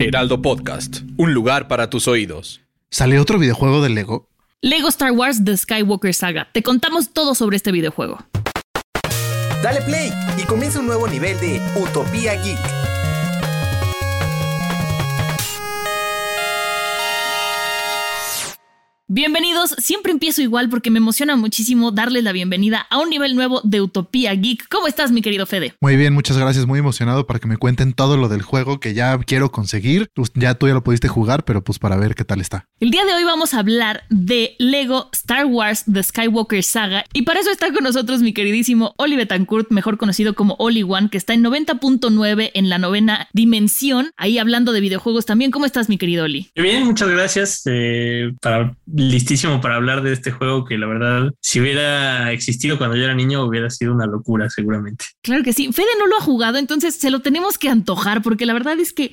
Heraldo 0.00 0.40
Podcast, 0.40 1.00
un 1.16 1.34
lugar 1.34 1.66
para 1.66 1.90
tus 1.90 2.06
oídos. 2.06 2.60
¿Sale 2.88 3.18
otro 3.18 3.36
videojuego 3.36 3.82
de 3.82 3.88
Lego? 3.88 4.28
Lego 4.60 4.88
Star 4.88 5.10
Wars 5.10 5.44
The 5.44 5.56
Skywalker 5.56 6.14
Saga. 6.14 6.48
Te 6.52 6.62
contamos 6.62 7.12
todo 7.12 7.34
sobre 7.34 7.56
este 7.56 7.72
videojuego. 7.72 8.24
Dale 9.60 9.82
play 9.82 10.12
y 10.40 10.44
comienza 10.44 10.78
un 10.78 10.86
nuevo 10.86 11.08
nivel 11.08 11.38
de 11.40 11.60
Utopía 11.82 12.40
Geek. 12.40 12.58
Bienvenidos, 19.10 19.74
siempre 19.78 20.12
empiezo 20.12 20.42
igual 20.42 20.68
porque 20.68 20.90
me 20.90 20.98
emociona 20.98 21.34
muchísimo 21.34 21.92
darles 21.92 22.24
la 22.24 22.32
bienvenida 22.32 22.86
a 22.90 22.98
un 22.98 23.08
nivel 23.08 23.36
nuevo 23.36 23.62
de 23.64 23.80
Utopía 23.80 24.34
Geek. 24.34 24.68
¿Cómo 24.68 24.86
estás, 24.86 25.12
mi 25.12 25.22
querido 25.22 25.46
Fede? 25.46 25.72
Muy 25.80 25.96
bien, 25.96 26.12
muchas 26.12 26.36
gracias, 26.36 26.66
muy 26.66 26.78
emocionado 26.78 27.26
para 27.26 27.40
que 27.40 27.48
me 27.48 27.56
cuenten 27.56 27.94
todo 27.94 28.18
lo 28.18 28.28
del 28.28 28.42
juego 28.42 28.80
que 28.80 28.92
ya 28.92 29.18
quiero 29.20 29.50
conseguir. 29.50 30.10
Pues 30.12 30.30
ya 30.34 30.56
tú 30.56 30.68
ya 30.68 30.74
lo 30.74 30.84
pudiste 30.84 31.08
jugar, 31.08 31.46
pero 31.46 31.64
pues 31.64 31.78
para 31.78 31.96
ver 31.96 32.14
qué 32.14 32.26
tal 32.26 32.42
está. 32.42 32.66
El 32.80 32.90
día 32.90 33.06
de 33.06 33.14
hoy 33.14 33.24
vamos 33.24 33.54
a 33.54 33.60
hablar 33.60 34.04
de 34.10 34.56
Lego 34.58 35.08
Star 35.14 35.46
Wars 35.46 35.86
The 35.90 36.02
Skywalker 36.02 36.62
Saga 36.62 37.06
y 37.14 37.22
para 37.22 37.40
eso 37.40 37.50
está 37.50 37.72
con 37.72 37.84
nosotros 37.84 38.20
mi 38.20 38.34
queridísimo 38.34 38.92
Oli 38.98 39.16
Betancourt, 39.16 39.70
mejor 39.70 39.96
conocido 39.96 40.34
como 40.34 40.54
Oli 40.58 40.82
One, 40.82 41.08
que 41.08 41.16
está 41.16 41.32
en 41.32 41.42
90.9 41.42 42.50
en 42.52 42.68
la 42.68 42.76
novena 42.76 43.28
dimensión, 43.32 44.10
ahí 44.18 44.36
hablando 44.36 44.72
de 44.72 44.82
videojuegos 44.82 45.24
también. 45.24 45.50
¿Cómo 45.50 45.64
estás, 45.64 45.88
mi 45.88 45.96
querido 45.96 46.24
Oli? 46.24 46.50
Bien, 46.54 46.84
muchas 46.84 47.08
gracias 47.08 47.62
eh, 47.64 48.34
para 48.42 48.76
listísimo 48.98 49.60
para 49.60 49.76
hablar 49.76 50.02
de 50.02 50.12
este 50.12 50.30
juego 50.30 50.64
que 50.64 50.76
la 50.76 50.86
verdad, 50.86 51.30
si 51.40 51.60
hubiera 51.60 52.32
existido 52.32 52.78
cuando 52.78 52.96
yo 52.96 53.04
era 53.04 53.14
niño, 53.14 53.44
hubiera 53.44 53.70
sido 53.70 53.94
una 53.94 54.06
locura 54.06 54.50
seguramente. 54.50 55.04
Claro 55.22 55.42
que 55.42 55.52
sí. 55.52 55.72
Fede 55.72 55.88
no 55.98 56.06
lo 56.06 56.18
ha 56.18 56.22
jugado, 56.22 56.58
entonces 56.58 56.96
se 56.96 57.10
lo 57.10 57.20
tenemos 57.20 57.58
que 57.58 57.68
antojar 57.68 58.22
porque 58.22 58.46
la 58.46 58.52
verdad 58.52 58.78
es 58.78 58.92
que 58.92 59.12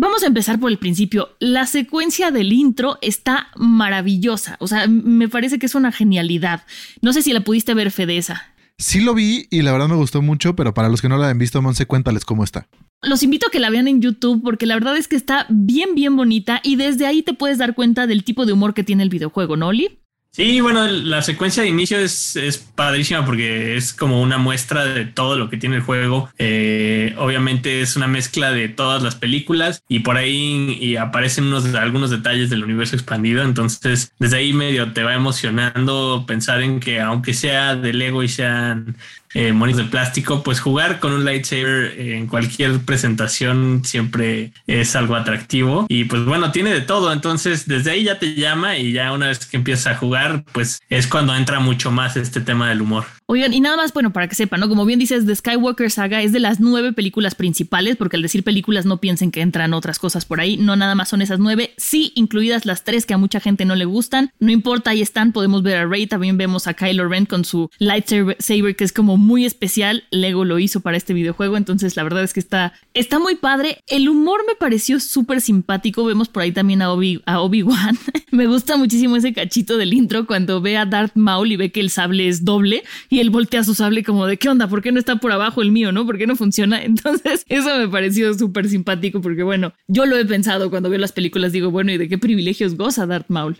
Vamos 0.00 0.22
a 0.22 0.26
empezar 0.26 0.60
por 0.60 0.70
el 0.70 0.78
principio. 0.78 1.30
La 1.40 1.66
secuencia 1.66 2.30
del 2.30 2.52
intro 2.52 2.98
está 3.02 3.48
maravillosa. 3.56 4.56
O 4.60 4.68
sea, 4.68 4.86
me 4.86 5.28
parece 5.28 5.58
que 5.58 5.66
es 5.66 5.74
una 5.74 5.90
genialidad. 5.90 6.64
No 7.02 7.12
sé 7.12 7.20
si 7.20 7.32
la 7.32 7.40
pudiste 7.40 7.74
ver, 7.74 7.90
Fedesa. 7.90 8.54
Sí 8.78 9.00
lo 9.00 9.12
vi 9.12 9.48
y 9.50 9.62
la 9.62 9.72
verdad 9.72 9.88
me 9.88 9.96
gustó 9.96 10.22
mucho, 10.22 10.54
pero 10.54 10.72
para 10.72 10.88
los 10.88 11.02
que 11.02 11.08
no 11.08 11.18
la 11.18 11.28
han 11.28 11.38
visto, 11.38 11.60
Monse, 11.62 11.86
cuéntales 11.86 12.24
cómo 12.24 12.44
está. 12.44 12.68
Los 13.02 13.22
invito 13.22 13.46
a 13.46 13.50
que 13.50 13.60
la 13.60 13.70
vean 13.70 13.86
en 13.86 14.02
YouTube 14.02 14.42
porque 14.42 14.66
la 14.66 14.74
verdad 14.74 14.96
es 14.96 15.06
que 15.06 15.16
está 15.16 15.46
bien, 15.48 15.94
bien 15.94 16.16
bonita 16.16 16.60
y 16.64 16.76
desde 16.76 17.06
ahí 17.06 17.22
te 17.22 17.32
puedes 17.32 17.58
dar 17.58 17.74
cuenta 17.74 18.06
del 18.06 18.24
tipo 18.24 18.44
de 18.44 18.52
humor 18.52 18.74
que 18.74 18.82
tiene 18.82 19.04
el 19.04 19.08
videojuego, 19.08 19.56
¿no, 19.56 19.68
Oli? 19.68 19.98
Sí, 20.30 20.60
bueno, 20.60 20.86
la 20.86 21.22
secuencia 21.22 21.62
de 21.62 21.68
inicio 21.68 21.98
es, 21.98 22.36
es, 22.36 22.58
padrísima 22.58 23.24
porque 23.24 23.76
es 23.76 23.92
como 23.92 24.22
una 24.22 24.38
muestra 24.38 24.84
de 24.84 25.04
todo 25.04 25.36
lo 25.36 25.50
que 25.50 25.56
tiene 25.56 25.76
el 25.76 25.82
juego. 25.82 26.30
Eh, 26.38 27.14
obviamente 27.18 27.80
es 27.80 27.96
una 27.96 28.06
mezcla 28.06 28.52
de 28.52 28.68
todas 28.68 29.02
las 29.02 29.16
películas 29.16 29.82
y 29.88 30.00
por 30.00 30.16
ahí 30.16 30.96
aparecen 30.96 31.44
unos, 31.44 31.74
algunos 31.74 32.10
detalles 32.10 32.50
del 32.50 32.62
universo 32.62 32.94
expandido. 32.94 33.42
Entonces, 33.42 34.12
desde 34.20 34.36
ahí 34.36 34.52
medio 34.52 34.92
te 34.92 35.02
va 35.02 35.14
emocionando 35.14 36.24
pensar 36.26 36.62
en 36.62 36.78
que 36.78 37.00
aunque 37.00 37.34
sea 37.34 37.74
de 37.74 37.92
Lego 37.92 38.22
y 38.22 38.28
sean 38.28 38.96
eh, 39.34 39.52
de 39.52 39.84
plástico, 39.84 40.42
pues 40.42 40.60
jugar 40.60 41.00
con 41.00 41.12
un 41.12 41.24
lightsaber 41.24 41.98
en 41.98 42.26
cualquier 42.26 42.80
presentación 42.80 43.82
siempre 43.84 44.52
es 44.66 44.96
algo 44.96 45.14
atractivo. 45.14 45.86
Y 45.88 46.04
pues 46.04 46.24
bueno, 46.24 46.52
tiene 46.52 46.70
de 46.70 46.80
todo. 46.80 47.12
Entonces, 47.12 47.66
desde 47.66 47.90
ahí 47.90 48.04
ya 48.04 48.18
te 48.18 48.34
llama 48.34 48.76
y 48.78 48.92
ya 48.92 49.12
una 49.12 49.28
vez 49.28 49.46
que 49.46 49.56
empiezas 49.56 49.94
a 49.94 49.96
jugar, 49.96 50.44
pues 50.52 50.80
es 50.88 51.06
cuando 51.06 51.34
entra 51.34 51.60
mucho 51.60 51.90
más 51.90 52.16
este 52.16 52.40
tema 52.40 52.68
del 52.68 52.82
humor. 52.82 53.04
Oigan, 53.30 53.52
y 53.52 53.60
nada 53.60 53.76
más, 53.76 53.92
bueno, 53.92 54.10
para 54.10 54.26
que 54.26 54.34
sepan, 54.34 54.58
¿no? 54.58 54.70
Como 54.70 54.86
bien 54.86 54.98
dices, 54.98 55.26
The 55.26 55.36
Skywalker 55.36 55.90
Saga 55.90 56.22
es 56.22 56.32
de 56.32 56.40
las 56.40 56.60
nueve 56.60 56.94
películas 56.94 57.34
principales, 57.34 57.96
porque 57.96 58.16
al 58.16 58.22
decir 58.22 58.42
películas 58.42 58.86
no 58.86 59.02
piensen 59.02 59.30
que 59.30 59.42
entran 59.42 59.74
otras 59.74 59.98
cosas 59.98 60.24
por 60.24 60.40
ahí, 60.40 60.56
no 60.56 60.76
nada 60.76 60.94
más 60.94 61.10
son 61.10 61.20
esas 61.20 61.38
nueve, 61.38 61.74
sí, 61.76 62.10
incluidas 62.14 62.64
las 62.64 62.84
tres 62.84 63.04
que 63.04 63.12
a 63.12 63.18
mucha 63.18 63.38
gente 63.38 63.66
no 63.66 63.74
le 63.74 63.84
gustan, 63.84 64.32
no 64.38 64.50
importa, 64.50 64.92
ahí 64.92 65.02
están, 65.02 65.32
podemos 65.32 65.62
ver 65.62 65.76
a 65.76 65.86
Rey, 65.86 66.06
también 66.06 66.38
vemos 66.38 66.66
a 66.66 66.72
Kylo 66.72 67.06
Ren 67.06 67.26
con 67.26 67.44
su 67.44 67.68
lightsaber 67.76 68.76
que 68.76 68.84
es 68.84 68.94
como 68.94 69.18
muy 69.18 69.44
especial, 69.44 70.04
Lego 70.10 70.46
lo 70.46 70.58
hizo 70.58 70.80
para 70.80 70.96
este 70.96 71.12
videojuego, 71.12 71.58
entonces 71.58 71.96
la 71.96 72.04
verdad 72.04 72.24
es 72.24 72.32
que 72.32 72.40
está, 72.40 72.72
está 72.94 73.18
muy 73.18 73.34
padre, 73.34 73.84
el 73.88 74.08
humor 74.08 74.40
me 74.46 74.54
pareció 74.54 75.00
súper 75.00 75.42
simpático, 75.42 76.02
vemos 76.06 76.30
por 76.30 76.44
ahí 76.44 76.52
también 76.52 76.80
a 76.80 76.90
Obi, 76.92 77.20
a 77.26 77.42
Obi-Wan, 77.42 77.98
me 78.30 78.46
gusta 78.46 78.78
muchísimo 78.78 79.16
ese 79.16 79.34
cachito 79.34 79.76
del 79.76 79.92
intro 79.92 80.26
cuando 80.26 80.62
ve 80.62 80.78
a 80.78 80.86
Darth 80.86 81.14
Maul 81.14 81.52
y 81.52 81.56
ve 81.56 81.70
que 81.70 81.80
el 81.80 81.90
sable 81.90 82.26
es 82.26 82.46
doble, 82.46 82.84
él 83.20 83.30
voltea 83.30 83.64
su 83.64 83.74
sable 83.74 84.02
como 84.02 84.26
de 84.26 84.36
qué 84.36 84.48
onda, 84.48 84.68
¿por 84.68 84.82
qué 84.82 84.92
no 84.92 84.98
está 84.98 85.16
por 85.16 85.32
abajo 85.32 85.62
el 85.62 85.72
mío, 85.72 85.92
no? 85.92 86.06
¿Por 86.06 86.18
qué 86.18 86.26
no 86.26 86.36
funciona? 86.36 86.82
Entonces, 86.82 87.44
eso 87.48 87.76
me 87.78 87.88
pareció 87.88 88.32
súper 88.34 88.68
simpático 88.68 89.20
porque, 89.20 89.42
bueno, 89.42 89.72
yo 89.86 90.06
lo 90.06 90.16
he 90.16 90.24
pensado 90.24 90.70
cuando 90.70 90.90
veo 90.90 90.98
las 90.98 91.12
películas, 91.12 91.52
digo, 91.52 91.70
bueno, 91.70 91.92
¿y 91.92 91.98
de 91.98 92.08
qué 92.08 92.18
privilegios 92.18 92.76
goza 92.76 93.06
Darth 93.06 93.28
Maul? 93.28 93.58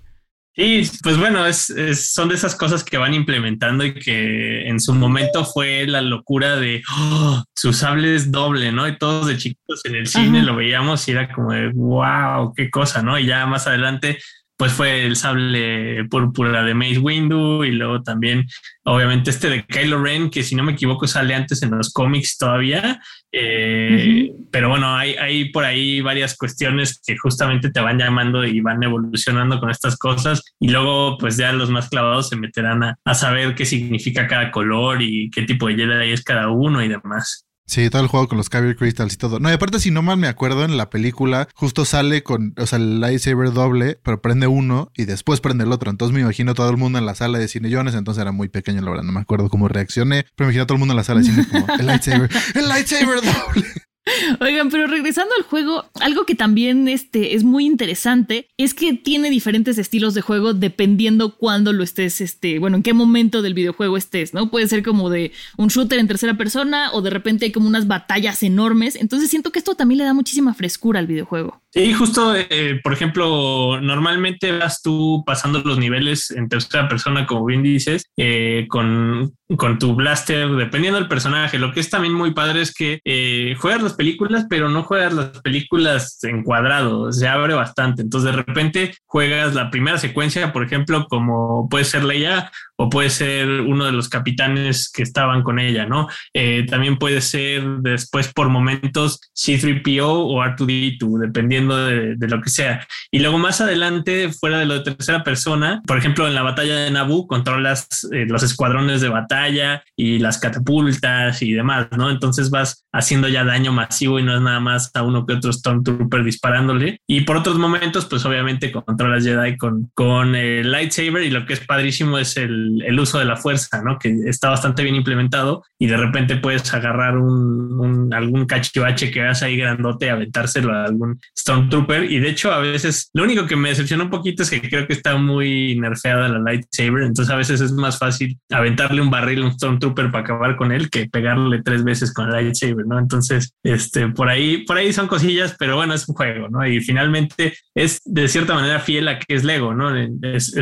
Sí, 0.58 0.82
pues 1.04 1.16
bueno, 1.16 1.46
es, 1.46 1.72
son 2.12 2.30
de 2.30 2.34
esas 2.34 2.56
cosas 2.56 2.82
que 2.82 2.98
van 2.98 3.14
implementando 3.14 3.84
y 3.84 3.94
que 3.94 4.66
en 4.66 4.80
su 4.80 4.92
momento 4.92 5.44
fue 5.44 5.86
la 5.86 6.02
locura 6.02 6.56
de 6.56 6.82
oh, 6.90 7.44
su 7.54 7.72
sable 7.72 8.16
es 8.16 8.32
doble, 8.32 8.72
¿no? 8.72 8.88
Y 8.88 8.98
todos 8.98 9.28
de 9.28 9.36
chiquitos 9.36 9.84
en 9.84 9.94
el 9.94 10.08
cine 10.08 10.42
lo 10.42 10.56
veíamos 10.56 11.06
y 11.06 11.12
era 11.12 11.32
como 11.32 11.52
de 11.52 11.70
wow, 11.72 12.52
qué 12.56 12.70
cosa, 12.70 13.02
¿no? 13.04 13.16
Y 13.20 13.26
ya 13.26 13.46
más 13.46 13.68
adelante 13.68 14.18
pues 14.58 14.72
fue 14.72 15.06
el 15.06 15.14
sable 15.14 16.04
púrpura 16.10 16.64
de 16.64 16.74
Mace 16.74 16.98
Windu 16.98 17.62
y 17.62 17.70
luego 17.70 18.02
también 18.02 18.44
obviamente 18.84 19.30
este 19.30 19.48
de 19.48 19.64
Kylo 19.64 20.02
Ren 20.02 20.30
que 20.30 20.42
si 20.42 20.56
no 20.56 20.64
me 20.64 20.72
equivoco 20.72 21.06
sale 21.06 21.34
antes 21.34 21.62
en 21.62 21.70
los 21.70 21.92
cómics 21.92 22.36
todavía 22.36 23.00
eh, 23.30 24.32
pero 24.50 24.68
bueno 24.68 24.96
hay, 24.96 25.14
hay 25.14 25.50
por 25.50 25.64
ahí 25.64 26.00
varias 26.00 26.36
cuestiones 26.36 27.00
que 27.06 27.16
justamente 27.16 27.70
te 27.70 27.80
van 27.80 27.98
llamando 27.98 28.44
y 28.44 28.60
van 28.60 28.82
evolucionando 28.82 29.60
con 29.60 29.70
estas 29.70 29.96
cosas 29.96 30.42
y 30.58 30.70
luego 30.70 31.16
pues 31.18 31.36
ya 31.36 31.52
los 31.52 31.70
más 31.70 31.88
clavados 31.88 32.28
se 32.28 32.36
meterán 32.36 32.82
a, 32.82 32.98
a 33.04 33.14
saber 33.14 33.54
qué 33.54 33.64
significa 33.64 34.26
cada 34.26 34.50
color 34.50 35.00
y 35.02 35.30
qué 35.30 35.42
tipo 35.42 35.68
de 35.68 35.76
Jedi 35.76 36.10
es 36.10 36.24
cada 36.24 36.48
uno 36.48 36.82
y 36.82 36.88
demás 36.88 37.47
Sí, 37.68 37.90
todo 37.90 38.00
el 38.00 38.08
juego 38.08 38.28
con 38.28 38.38
los 38.38 38.48
Kyber 38.48 38.76
Crystals 38.76 39.12
y 39.12 39.16
todo. 39.18 39.40
No, 39.40 39.50
y 39.50 39.52
aparte, 39.52 39.78
si 39.78 39.90
no 39.90 40.00
mal 40.00 40.16
me 40.16 40.26
acuerdo, 40.26 40.64
en 40.64 40.78
la 40.78 40.88
película 40.88 41.48
justo 41.54 41.84
sale 41.84 42.22
con, 42.22 42.54
o 42.56 42.66
sea, 42.66 42.78
el 42.78 42.98
lightsaber 42.98 43.52
doble, 43.52 44.00
pero 44.02 44.22
prende 44.22 44.46
uno 44.46 44.90
y 44.96 45.04
después 45.04 45.40
prende 45.40 45.64
el 45.64 45.72
otro. 45.72 45.90
Entonces 45.90 46.14
me 46.14 46.22
imagino 46.22 46.54
todo 46.54 46.70
el 46.70 46.78
mundo 46.78 46.98
en 46.98 47.04
la 47.04 47.14
sala 47.14 47.38
de 47.38 47.46
cine. 47.46 47.68
Yo 47.68 47.80
entonces 47.80 48.20
era 48.20 48.32
muy 48.32 48.48
pequeño, 48.48 48.80
la 48.80 48.90
verdad, 48.90 49.04
no 49.04 49.12
me 49.12 49.20
acuerdo 49.20 49.50
cómo 49.50 49.68
reaccioné, 49.68 50.24
pero 50.34 50.46
me 50.46 50.52
imagino 50.52 50.66
todo 50.66 50.76
el 50.76 50.78
mundo 50.80 50.92
en 50.92 50.96
la 50.96 51.04
sala 51.04 51.20
de 51.20 51.26
cine 51.26 51.46
como, 51.46 51.66
el 51.78 51.86
lightsaber, 51.86 52.30
el 52.54 52.68
lightsaber 52.68 53.20
doble. 53.20 53.66
Oigan, 54.40 54.70
pero 54.70 54.86
regresando 54.86 55.34
al 55.36 55.44
juego, 55.44 55.84
algo 56.00 56.24
que 56.26 56.34
también 56.34 56.88
este, 56.88 57.34
es 57.34 57.44
muy 57.44 57.66
interesante 57.66 58.48
es 58.56 58.74
que 58.74 58.92
tiene 58.92 59.30
diferentes 59.30 59.78
estilos 59.78 60.14
de 60.14 60.20
juego 60.20 60.54
dependiendo 60.54 61.36
cuándo 61.36 61.72
lo 61.72 61.82
estés, 61.82 62.20
este, 62.20 62.58
bueno, 62.58 62.76
en 62.76 62.82
qué 62.82 62.92
momento 62.92 63.42
del 63.42 63.54
videojuego 63.54 63.96
estés, 63.96 64.34
¿no? 64.34 64.50
Puede 64.50 64.68
ser 64.68 64.82
como 64.82 65.10
de 65.10 65.32
un 65.56 65.68
shooter 65.68 65.98
en 65.98 66.08
tercera 66.08 66.36
persona 66.36 66.90
o 66.92 67.02
de 67.02 67.10
repente 67.10 67.46
hay 67.46 67.52
como 67.52 67.68
unas 67.68 67.86
batallas 67.86 68.42
enormes. 68.42 68.96
Entonces 68.96 69.30
siento 69.30 69.52
que 69.52 69.58
esto 69.58 69.74
también 69.74 69.98
le 69.98 70.04
da 70.04 70.14
muchísima 70.14 70.54
frescura 70.54 71.00
al 71.00 71.06
videojuego. 71.06 71.60
Sí, 71.70 71.92
justo, 71.92 72.34
eh, 72.34 72.80
por 72.82 72.94
ejemplo, 72.94 73.78
normalmente 73.82 74.56
vas 74.56 74.80
tú 74.80 75.22
pasando 75.26 75.60
los 75.60 75.78
niveles 75.78 76.30
en 76.30 76.48
tercera 76.48 76.88
persona, 76.88 77.26
como 77.26 77.44
bien 77.44 77.62
dices, 77.62 78.04
eh, 78.16 78.66
con, 78.68 79.34
con, 79.56 79.78
tu 79.78 79.94
blaster, 79.94 80.48
dependiendo 80.52 80.98
del 80.98 81.08
personaje. 81.08 81.58
Lo 81.58 81.72
que 81.72 81.80
es 81.80 81.90
también 81.90 82.14
muy 82.14 82.32
padre 82.32 82.62
es 82.62 82.72
que 82.72 83.00
eh, 83.04 83.54
juegas 83.58 83.82
películas, 83.98 84.46
pero 84.48 84.68
no 84.68 84.84
juegas 84.84 85.12
las 85.12 85.40
películas 85.40 86.22
en 86.22 86.44
cuadrado, 86.44 87.12
se 87.12 87.26
abre 87.26 87.54
bastante. 87.54 88.02
Entonces, 88.02 88.30
de 88.30 88.36
repente 88.42 88.94
juegas 89.04 89.54
la 89.54 89.70
primera 89.70 89.98
secuencia, 89.98 90.52
por 90.52 90.64
ejemplo, 90.64 91.06
como 91.08 91.68
puede 91.68 91.84
ser 91.84 92.04
Leia 92.04 92.50
o 92.80 92.88
puede 92.88 93.10
ser 93.10 93.48
uno 93.48 93.84
de 93.84 93.92
los 93.92 94.08
capitanes 94.08 94.90
que 94.90 95.02
estaban 95.02 95.42
con 95.42 95.58
ella, 95.58 95.86
¿no? 95.86 96.08
Eh, 96.32 96.64
también 96.68 96.96
puede 96.96 97.20
ser 97.20 97.62
después 97.80 98.32
por 98.32 98.48
momentos 98.48 99.20
C3PO 99.36 100.06
o 100.06 100.42
R2D2, 100.44 101.18
dependiendo 101.18 101.76
de, 101.76 102.16
lo 102.28 102.40
que 102.40 102.50
sea. 102.50 102.86
Y 103.10 103.18
luego 103.18 103.38
más 103.38 103.60
adelante, 103.60 104.30
fuera 104.32 104.58
de 104.58 104.68
de 104.68 104.80
tercera 104.80 105.24
persona, 105.24 105.80
por 105.86 105.98
ejemplo, 105.98 106.28
en 106.28 106.34
la 106.34 106.42
batalla 106.42 106.76
de 106.76 106.90
Naboo, 106.90 107.26
controlas 107.26 107.88
eh, 108.12 108.26
los 108.28 108.42
escuadrones 108.42 109.00
de 109.00 109.08
batalla 109.08 109.82
y 109.96 110.18
las 110.18 110.38
catapultas 110.38 111.42
y 111.42 111.52
demás, 111.52 111.88
¿no? 111.96 112.10
Entonces 112.10 112.50
vas 112.50 112.84
haciendo 112.92 113.28
ya 113.28 113.44
daño 113.44 113.72
masivo 113.72 114.18
y 114.18 114.22
no 114.22 114.36
es 114.36 114.42
nada 114.42 114.60
más 114.60 114.90
a 114.94 115.02
uno 115.02 115.26
que 115.26 115.34
otro 115.34 115.52
Stormtrooper 115.52 116.22
disparándole. 116.22 117.00
Y 117.06 117.22
por 117.22 117.38
otros 117.38 117.58
momentos, 117.58 118.04
pues 118.06 118.24
obviamente 118.24 118.70
controlas 118.70 119.24
Jedi 119.24 119.56
con, 119.56 119.90
con 119.94 120.34
el 120.34 120.70
lightsaber 120.70 121.22
y 121.22 121.30
lo 121.30 121.46
que 121.46 121.54
es 121.54 121.60
padrísimo 121.60 122.18
es 122.18 122.36
el, 122.36 122.67
el 122.84 123.00
uso 123.00 123.18
de 123.18 123.24
la 123.24 123.36
fuerza, 123.36 123.82
¿no? 123.82 123.98
Que 123.98 124.14
está 124.26 124.50
bastante 124.50 124.82
bien 124.82 124.94
implementado 124.94 125.64
y 125.78 125.86
de 125.86 125.96
repente 125.96 126.36
puedes 126.36 126.72
agarrar 126.72 127.16
un, 127.16 128.12
algún 128.12 128.46
cachivache 128.46 129.10
que 129.10 129.22
hagas 129.22 129.42
ahí 129.42 129.56
grandote, 129.56 130.10
aventárselo 130.10 130.72
a 130.72 130.84
algún 130.84 131.20
Stormtrooper. 131.38 132.10
Y 132.10 132.18
de 132.18 132.30
hecho, 132.30 132.52
a 132.52 132.58
veces 132.58 133.10
lo 133.14 133.24
único 133.24 133.46
que 133.46 133.56
me 133.56 133.70
decepciona 133.70 134.04
un 134.04 134.10
poquito 134.10 134.42
es 134.42 134.50
que 134.50 134.60
creo 134.60 134.86
que 134.86 134.92
está 134.92 135.16
muy 135.16 135.78
nerfeada 135.78 136.28
la 136.28 136.38
lightsaber. 136.38 137.02
Entonces, 137.02 137.32
a 137.32 137.36
veces 137.36 137.60
es 137.60 137.72
más 137.72 137.98
fácil 137.98 138.38
aventarle 138.50 139.00
un 139.00 139.10
barril 139.10 139.42
a 139.42 139.46
un 139.46 139.52
Stormtrooper 139.52 140.10
para 140.10 140.24
acabar 140.24 140.56
con 140.56 140.72
él 140.72 140.90
que 140.90 141.08
pegarle 141.08 141.62
tres 141.62 141.84
veces 141.84 142.12
con 142.12 142.26
el 142.26 142.32
lightsaber, 142.32 142.86
¿no? 142.86 142.98
Entonces, 142.98 143.54
este, 143.62 144.08
por 144.08 144.28
ahí, 144.28 144.64
por 144.64 144.76
ahí 144.76 144.92
son 144.92 145.06
cosillas, 145.06 145.56
pero 145.58 145.76
bueno, 145.76 145.94
es 145.94 146.08
un 146.08 146.14
juego, 146.14 146.48
¿no? 146.48 146.66
Y 146.66 146.80
finalmente 146.80 147.54
es 147.74 148.00
de 148.04 148.28
cierta 148.28 148.54
manera 148.54 148.80
fiel 148.80 149.08
a 149.08 149.18
que 149.18 149.34
es 149.34 149.44
Lego, 149.44 149.74
¿no? 149.74 149.92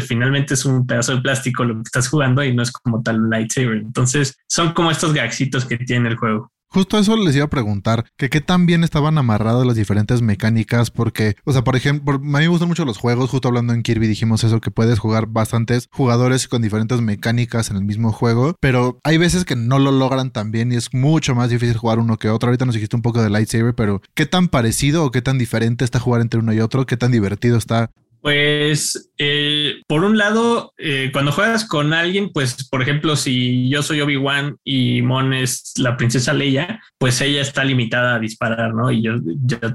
Finalmente 0.06 0.54
es 0.54 0.64
un 0.64 0.86
pedazo 0.86 1.14
de 1.14 1.22
plástico 1.22 1.64
lo 1.64 1.74
que 1.74 1.95
estás 1.96 2.08
jugando 2.08 2.44
y 2.44 2.54
no 2.54 2.62
es 2.62 2.70
como 2.70 3.02
tal 3.02 3.22
un 3.22 3.30
lightsaber. 3.30 3.78
Entonces, 3.78 4.36
son 4.48 4.72
como 4.74 4.90
estos 4.90 5.14
gaxitos 5.14 5.64
que 5.64 5.78
tiene 5.78 6.10
el 6.10 6.16
juego. 6.16 6.50
Justo 6.68 6.98
eso 6.98 7.16
les 7.16 7.34
iba 7.34 7.44
a 7.44 7.48
preguntar, 7.48 8.04
que 8.18 8.28
qué 8.28 8.40
tan 8.40 8.66
bien 8.66 8.84
estaban 8.84 9.16
amarradas 9.16 9.64
las 9.64 9.76
diferentes 9.76 10.20
mecánicas, 10.20 10.90
porque, 10.90 11.36
o 11.44 11.52
sea, 11.52 11.62
por 11.62 11.76
ejemplo, 11.76 12.16
a 12.16 12.18
mí 12.18 12.28
me 12.28 12.48
gustan 12.48 12.68
mucho 12.68 12.84
los 12.84 12.98
juegos, 12.98 13.30
justo 13.30 13.48
hablando 13.48 13.72
en 13.72 13.82
Kirby 13.82 14.06
dijimos 14.08 14.44
eso, 14.44 14.60
que 14.60 14.70
puedes 14.70 14.98
jugar 14.98 15.26
bastantes 15.26 15.88
jugadores 15.92 16.48
con 16.48 16.62
diferentes 16.62 17.00
mecánicas 17.00 17.70
en 17.70 17.76
el 17.76 17.84
mismo 17.84 18.12
juego, 18.12 18.56
pero 18.60 18.98
hay 19.04 19.16
veces 19.16 19.44
que 19.44 19.56
no 19.56 19.78
lo 19.78 19.92
logran 19.92 20.32
tan 20.32 20.50
bien 20.50 20.72
y 20.72 20.76
es 20.76 20.92
mucho 20.92 21.34
más 21.34 21.50
difícil 21.50 21.76
jugar 21.76 22.00
uno 22.00 22.18
que 22.18 22.28
otro. 22.28 22.48
Ahorita 22.48 22.66
nos 22.66 22.74
dijiste 22.74 22.96
un 22.96 23.02
poco 23.02 23.22
de 23.22 23.30
lightsaber, 23.30 23.74
pero 23.74 24.02
¿qué 24.14 24.26
tan 24.26 24.48
parecido 24.48 25.04
o 25.04 25.10
qué 25.10 25.22
tan 25.22 25.38
diferente 25.38 25.84
está 25.84 26.00
jugar 26.00 26.20
entre 26.20 26.40
uno 26.40 26.52
y 26.52 26.60
otro? 26.60 26.84
¿Qué 26.84 26.96
tan 26.96 27.12
divertido 27.12 27.56
está 27.56 27.90
pues, 28.26 29.12
eh, 29.18 29.82
por 29.86 30.02
un 30.02 30.18
lado, 30.18 30.74
eh, 30.78 31.10
cuando 31.12 31.30
juegas 31.30 31.64
con 31.64 31.92
alguien, 31.92 32.30
pues, 32.34 32.68
por 32.68 32.82
ejemplo, 32.82 33.14
si 33.14 33.68
yo 33.68 33.84
soy 33.84 34.00
Obi-Wan 34.00 34.56
y 34.64 35.00
Mon 35.02 35.32
es 35.32 35.74
la 35.78 35.96
princesa 35.96 36.32
Leia, 36.32 36.82
pues 36.98 37.20
ella 37.20 37.40
está 37.40 37.62
limitada 37.62 38.16
a 38.16 38.18
disparar, 38.18 38.74
¿no? 38.74 38.90
Y 38.90 39.02
yo, 39.02 39.12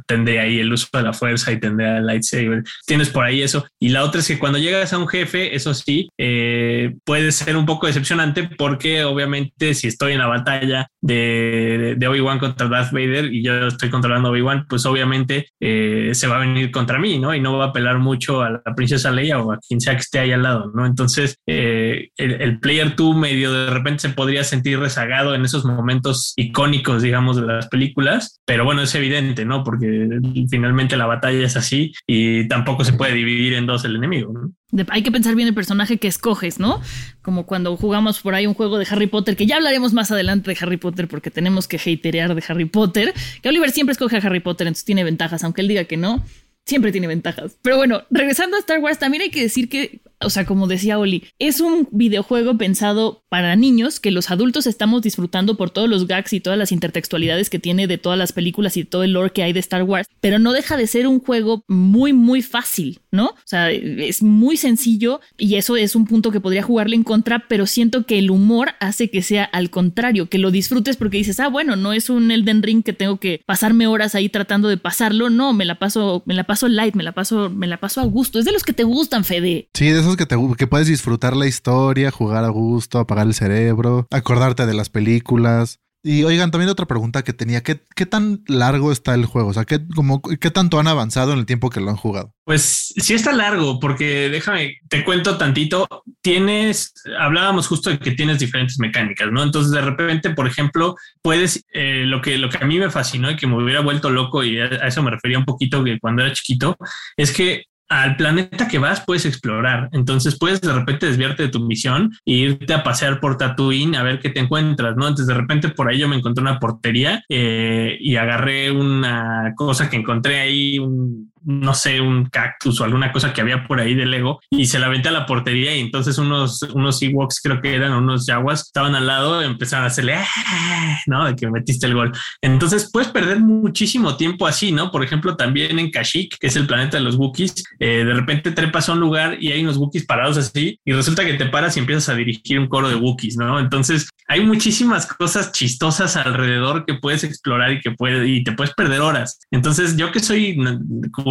tendré 0.06 0.42
ahí 0.42 0.60
el 0.60 0.74
uso 0.74 0.86
de 0.92 1.04
la 1.04 1.14
fuerza 1.14 1.54
y 1.54 1.62
tendré 1.62 2.00
el 2.00 2.06
lightsaber. 2.06 2.64
Tienes 2.86 3.10
por 3.10 3.24
ahí 3.24 3.42
eso. 3.42 3.66
Y 3.80 3.88
la 3.88 4.04
otra 4.04 4.20
es 4.20 4.28
que 4.28 4.38
cuando 4.38 4.60
llegas 4.60 4.92
a 4.92 4.98
un 4.98 5.08
jefe, 5.08 5.56
eso 5.56 5.74
sí, 5.74 6.10
eh, 6.18 6.94
puede 7.06 7.32
ser 7.32 7.56
un 7.56 7.66
poco 7.66 7.88
decepcionante 7.88 8.50
porque 8.58 9.06
obviamente 9.06 9.74
si 9.76 9.88
estoy 9.88 10.12
en 10.12 10.20
la 10.20 10.28
batalla 10.28 10.88
de, 11.00 11.98
Obi-Wan 12.06 12.40
contra 12.40 12.68
Darth 12.68 12.92
Vader 12.92 13.34
y 13.34 13.46
yo 13.46 13.68
estoy 13.68 13.90
controlando 13.90 14.32
Obi-Wan, 14.32 14.66
pues 14.68 14.86
obviamente 14.86 15.48
se 15.62 16.28
va 16.28 16.36
a 16.36 16.40
venir 16.40 16.70
contra 16.72 17.00
mí, 17.00 17.18
¿no? 17.18 17.34
Y 17.34 17.40
no 17.40 17.58
va 17.58 17.66
a 17.66 17.68
apelar 17.70 18.00
mucho 18.00 18.41
a 18.44 18.52
la 18.52 18.76
princesa 18.76 19.12
Leia 19.12 19.40
o 19.40 19.52
a 19.52 19.60
quien 19.60 19.82
sea 19.82 19.96
que 19.96 20.02
esté 20.02 20.20
ahí 20.20 20.32
al 20.32 20.44
lado, 20.44 20.72
¿no? 20.74 20.86
Entonces, 20.86 21.38
eh, 21.48 22.10
el, 22.18 22.60
player 22.60 22.96
2 22.96 23.16
medio 23.16 23.52
de 23.52 23.70
repente 23.70 24.02
se 24.02 24.10
podría 24.10 24.44
sentir 24.44 24.80
rezagado 24.80 25.36
en 25.36 25.44
esos 25.44 25.66
momentos 25.66 26.34
icónicos, 26.36 27.02
digamos, 27.02 27.38
de 27.38 27.44
las 27.44 27.68
películas, 27.68 28.40
pero 28.46 28.66
bueno, 28.66 28.82
es 28.82 28.94
evidente, 28.96 29.46
¿no? 29.46 29.64
Porque 29.64 30.08
finalmente 30.50 30.98
la 30.98 31.06
batalla 31.06 31.46
es 31.46 31.58
así 31.58 31.94
y 32.08 32.48
tampoco 32.48 32.84
se 32.84 32.94
puede 32.94 33.14
dividir 33.14 33.54
en 33.54 33.66
dos 33.66 33.86
el 33.86 33.96
enemigo, 33.96 34.52
hay 34.90 35.04
que 35.04 35.12
pensar 35.12 35.36
bien 35.36 35.48
el 35.48 35.54
personaje 35.54 35.98
que 35.98 36.08
escoges, 36.08 36.60
¿no? 36.60 36.82
Como 37.22 37.46
cuando 37.46 37.76
jugamos 37.76 38.22
por 38.22 38.36
ahí 38.36 38.48
un 38.48 38.54
juego 38.54 38.78
de 38.78 38.88
Harry 38.90 39.08
Potter, 39.08 39.36
que 39.36 39.46
ya 39.46 39.58
hablaremos 39.58 39.94
más 39.94 40.12
adelante 40.12 40.52
de 40.52 40.58
Harry 40.62 40.78
Potter 40.78 41.08
porque 41.08 41.30
tenemos 41.30 41.68
que 41.68 41.78
haterear 41.78 42.34
de 42.34 42.44
Harry 42.48 42.66
Potter, 42.66 43.14
que 43.42 43.50
Oliver 43.50 43.72
siempre 43.72 43.92
escoge 43.92 44.18
a 44.18 44.20
Harry 44.20 44.40
Potter, 44.40 44.68
entonces 44.68 44.86
tiene 44.86 45.04
ventajas, 45.04 45.44
aunque 45.44 45.62
él 45.62 45.68
diga 45.68 45.84
que 45.86 45.98
no 45.98 46.24
siempre 46.66 46.92
tiene 46.92 47.08
ventajas. 47.08 47.58
Pero 47.62 47.78
bueno, 47.78 48.04
regresando 48.10 48.58
a 48.58 48.60
Star 48.60 48.80
Wars, 48.80 49.00
también 49.00 49.24
hay 49.24 49.30
que 49.30 49.42
decir 49.42 49.70
que 49.70 50.02
o 50.24 50.30
sea, 50.30 50.46
como 50.46 50.68
decía 50.68 51.00
Oli, 51.00 51.24
es 51.40 51.60
un 51.60 51.88
videojuego 51.92 52.58
pensado 52.58 53.24
para 53.30 53.56
niños 53.56 54.00
que 54.00 54.12
los 54.12 54.30
adultos 54.30 54.68
estamos 54.68 55.02
disfrutando 55.02 55.58
por 55.58 55.70
todos 55.70 55.90
los 55.90 56.08
gags 56.08 56.34
y 56.34 56.40
todas 56.40 56.60
las 56.60 56.72
intertextualidades 56.72 57.50
que 57.50 57.60
tiene 57.60 57.88
de 57.88 57.98
todas 57.98 58.18
las 58.18 58.32
películas 58.32 58.78
y 58.78 58.86
todo 58.86 59.04
el 59.04 59.14
lore 59.14 59.32
que 59.32 59.44
hay 59.44 59.54
de 59.54 59.60
Star 59.60 59.84
Wars, 59.84 60.08
pero 60.20 60.40
no 60.40 60.54
deja 60.54 60.78
de 60.78 60.88
ser 60.88 61.08
un 61.08 61.20
juego 61.20 61.64
muy, 61.68 62.14
muy 62.14 62.42
fácil, 62.42 63.00
¿no? 63.12 63.28
O 63.28 63.38
sea, 63.46 63.72
es 63.72 64.22
muy 64.22 64.58
sencillo 64.58 65.22
y 65.38 65.56
eso 65.56 65.76
es 65.76 65.96
un 65.96 66.06
punto 66.06 66.32
que 66.32 66.40
podría 66.40 66.64
jugarle 66.64 66.96
en 66.96 67.04
contra, 67.04 67.46
pero 67.48 67.66
siento 67.66 68.06
que 68.06 68.20
el 68.20 68.30
humor 68.30 68.72
hace 68.80 69.10
que 69.10 69.22
sea 69.22 69.44
al 69.46 69.70
contrario, 69.70 70.30
que 70.30 70.38
lo 70.38 70.52
disfrutes 70.52 70.98
porque 70.98 71.18
dices, 71.18 71.40
ah, 71.40 71.48
bueno, 71.48 71.76
no 71.76 71.94
es 71.94 72.10
un 72.10 72.32
Elden 72.32 72.64
Ring 72.64 72.84
que 72.84 72.94
tengo 72.94 73.20
que 73.20 73.42
pasarme 73.46 73.88
horas 73.88 74.16
ahí 74.16 74.30
tratando 74.30 74.68
de 74.68 74.78
pasarlo, 74.78 75.30
no, 75.30 75.54
me 75.54 75.66
la 75.66 75.80
paso, 75.80 76.22
me 76.26 76.34
la 76.34 76.44
paso 76.52 76.68
light, 76.68 76.96
me 76.96 77.04
la 77.04 77.14
paso, 77.14 77.50
me 77.50 77.66
la 77.66 77.80
paso 77.80 78.02
a 78.02 78.04
gusto. 78.04 78.38
Es 78.38 78.44
de 78.44 78.52
los 78.52 78.64
que 78.64 78.74
te 78.74 78.84
gustan, 78.84 79.24
Fede. 79.24 79.70
Sí, 79.74 79.90
de 79.90 80.02
esos 80.02 80.18
que, 80.18 80.26
te, 80.26 80.36
que 80.58 80.68
puedes 80.68 80.86
disfrutar 80.86 81.34
la 81.34 81.48
historia, 81.48 82.12
jugar 82.12 82.44
a 82.44 82.50
gusto, 82.50 83.00
apagar 83.00 83.26
el 83.26 83.34
cerebro, 83.34 84.06
acordarte 84.12 84.66
de 84.66 84.74
las 84.74 84.90
películas. 84.90 85.80
Y 86.04 86.24
oigan, 86.24 86.50
también 86.50 86.70
otra 86.70 86.88
pregunta 86.88 87.24
que 87.24 87.32
tenía, 87.32 87.62
¿qué, 87.62 87.80
¿qué, 87.96 88.08
tan 88.08 88.44
largo 88.48 88.92
está 88.92 89.14
el 89.14 89.26
juego? 89.26 89.50
O 89.50 89.54
sea, 89.54 89.66
¿qué, 89.66 89.80
como, 89.96 90.22
¿qué 90.22 90.50
tanto 90.50 90.80
han 90.80 90.88
avanzado 90.88 91.34
en 91.34 91.40
el 91.40 91.46
tiempo 91.46 91.70
que 91.70 91.80
lo 91.80 91.92
han 91.92 91.96
jugado? 91.96 92.34
Pues 92.44 92.92
sí 92.98 93.14
está 93.14 93.32
largo, 93.34 93.80
porque 93.80 94.30
déjame, 94.30 94.78
te 94.90 95.04
cuento 95.04 95.38
tantito, 95.38 95.88
tienes, 96.22 96.94
hablábamos 97.20 97.68
justo 97.68 97.92
de 97.92 98.00
que 98.00 98.12
tienes 98.12 98.40
diferentes 98.40 98.80
mecánicas, 98.80 99.32
¿no? 99.32 99.44
Entonces 99.44 99.72
de 99.72 99.82
repente, 99.82 100.32
por 100.32 100.48
ejemplo, 100.48 100.96
puedes, 101.22 101.64
eh, 101.72 102.04
lo, 102.08 102.20
que, 102.20 102.40
lo 102.40 102.50
que 102.50 102.58
a 102.58 102.68
mí 102.68 102.80
me 102.80 102.90
fascinó 102.90 103.30
y 103.30 103.36
que 103.36 103.46
me 103.46 103.62
hubiera 103.62 103.82
vuelto 103.82 104.10
loco, 104.10 104.44
y 104.44 104.60
a 104.60 104.66
eso 104.66 105.04
me 105.04 105.12
refería 105.12 105.38
un 105.38 105.46
poquito 105.46 105.84
cuando 106.02 106.24
era 106.24 106.34
chiquito, 106.34 106.78
es 107.16 107.32
que 107.32 107.66
al 107.92 108.16
planeta 108.16 108.70
que 108.70 108.80
vas 108.80 109.04
puedes 109.06 109.26
explorar. 109.26 109.90
Entonces 109.92 110.38
puedes 110.40 110.62
de 110.62 110.72
repente 110.72 111.08
desviarte 111.08 111.44
de 111.44 111.50
tu 111.50 111.60
misión 111.60 112.12
e 112.26 112.32
irte 112.32 112.74
a 112.74 112.84
pasear 112.84 113.20
por 113.20 113.38
Tatooine 113.38 113.98
a 113.98 114.04
ver 114.04 114.20
qué 114.20 114.30
te 114.30 114.40
encuentras, 114.40 114.96
¿no? 114.96 115.10
Entonces 115.10 115.28
de 115.28 115.34
repente 115.34 115.68
por 115.68 115.90
ahí 115.90 116.00
yo 116.00 116.08
me 116.08 116.16
encontré 116.16 116.42
una 116.42 116.58
portería 116.58 117.22
eh, 117.28 117.98
y 118.00 118.16
agarré 118.16 118.72
una 118.72 119.52
cosa 119.58 119.90
que 119.90 119.98
encontré 119.98 120.40
ahí, 120.40 120.80
un, 120.80 121.31
no 121.44 121.74
sé, 121.74 122.02
un 122.02 122.26
cactus 122.26 122.80
o 122.80 122.84
alguna 122.84 123.12
cosa 123.12 123.34
que 123.34 123.42
había 123.42 123.66
por 123.68 123.80
ahí 123.80 123.96
de 123.96 124.06
Lego 124.06 124.40
y 124.50 124.66
se 124.66 124.80
la 124.80 124.88
aventé 124.88 125.10
a 125.10 125.12
la 125.12 125.26
portería 125.26 125.76
y 125.76 125.80
entonces 125.80 126.18
unos, 126.18 126.62
unos 126.74 127.02
Ewoks 127.02 127.42
creo 127.42 127.62
que 127.62 127.76
eran 127.76 127.94
unos 127.94 128.26
Jaguars 128.26 128.62
estaban 128.62 128.96
al 128.96 129.08
lado 129.08 129.42
empezaron 129.42 129.86
a 129.86 129.88
hacerle, 129.88 130.16
ah", 130.16 130.98
¿no? 131.08 131.26
De 131.26 131.36
que 131.36 131.50
metiste 131.50 131.88
el 131.88 131.96
gol. 131.96 132.12
Entonces 132.42 132.90
puedes 132.92 133.10
perder 133.10 133.40
muchísimo 133.40 134.18
tiempo 134.18 134.48
así, 134.48 134.72
¿no? 134.72 134.92
Por 134.92 135.04
ejemplo, 135.04 135.36
también 135.36 135.80
en 135.80 135.92
Kashyyyk, 135.92 136.38
que 136.40 136.48
es 136.48 136.56
el 136.56 136.68
planeta 136.68 136.98
de 136.98 137.04
los 137.04 137.16
Wookiees, 137.16 137.64
eh, 137.80 138.04
de 138.04 138.14
repente 138.14 138.52
trepas 138.52 138.90
a 138.90 138.94
un 138.94 139.00
lugar 139.00 139.38
y 139.40 139.52
hay 139.52 139.62
unos 139.62 139.78
Wookiees 139.78 140.06
parados 140.06 140.38
así 140.38 140.80
y 140.86 140.94
resulta 140.94 141.26
que 141.26 141.34
te 141.34 141.46
paras 141.46 141.76
y 141.78 141.80
empiezas 141.80 142.10
a 142.10 142.16
dirigir 142.16 142.60
un 142.60 142.68
coro 142.68 142.90
de 142.90 142.96
Wookiees, 142.96 143.38
¿no? 143.38 143.60
Entonces 143.60 144.10
hay 144.28 144.42
muchísimas 144.42 145.08
cosas 145.08 145.52
chistosas 145.52 146.16
alrededor 146.16 146.86
que 146.86 146.96
puedes 146.96 147.24
explorar 147.24 147.74
y 147.74 147.82
que 147.82 147.92
puedes, 147.92 148.28
y 148.28 148.44
te 148.44 148.54
puedes 148.54 148.74
perder 148.74 149.02
horas. 149.02 149.40
Entonces 149.52 149.98
yo 149.98 150.12
que 150.12 150.20
soy 150.20 150.58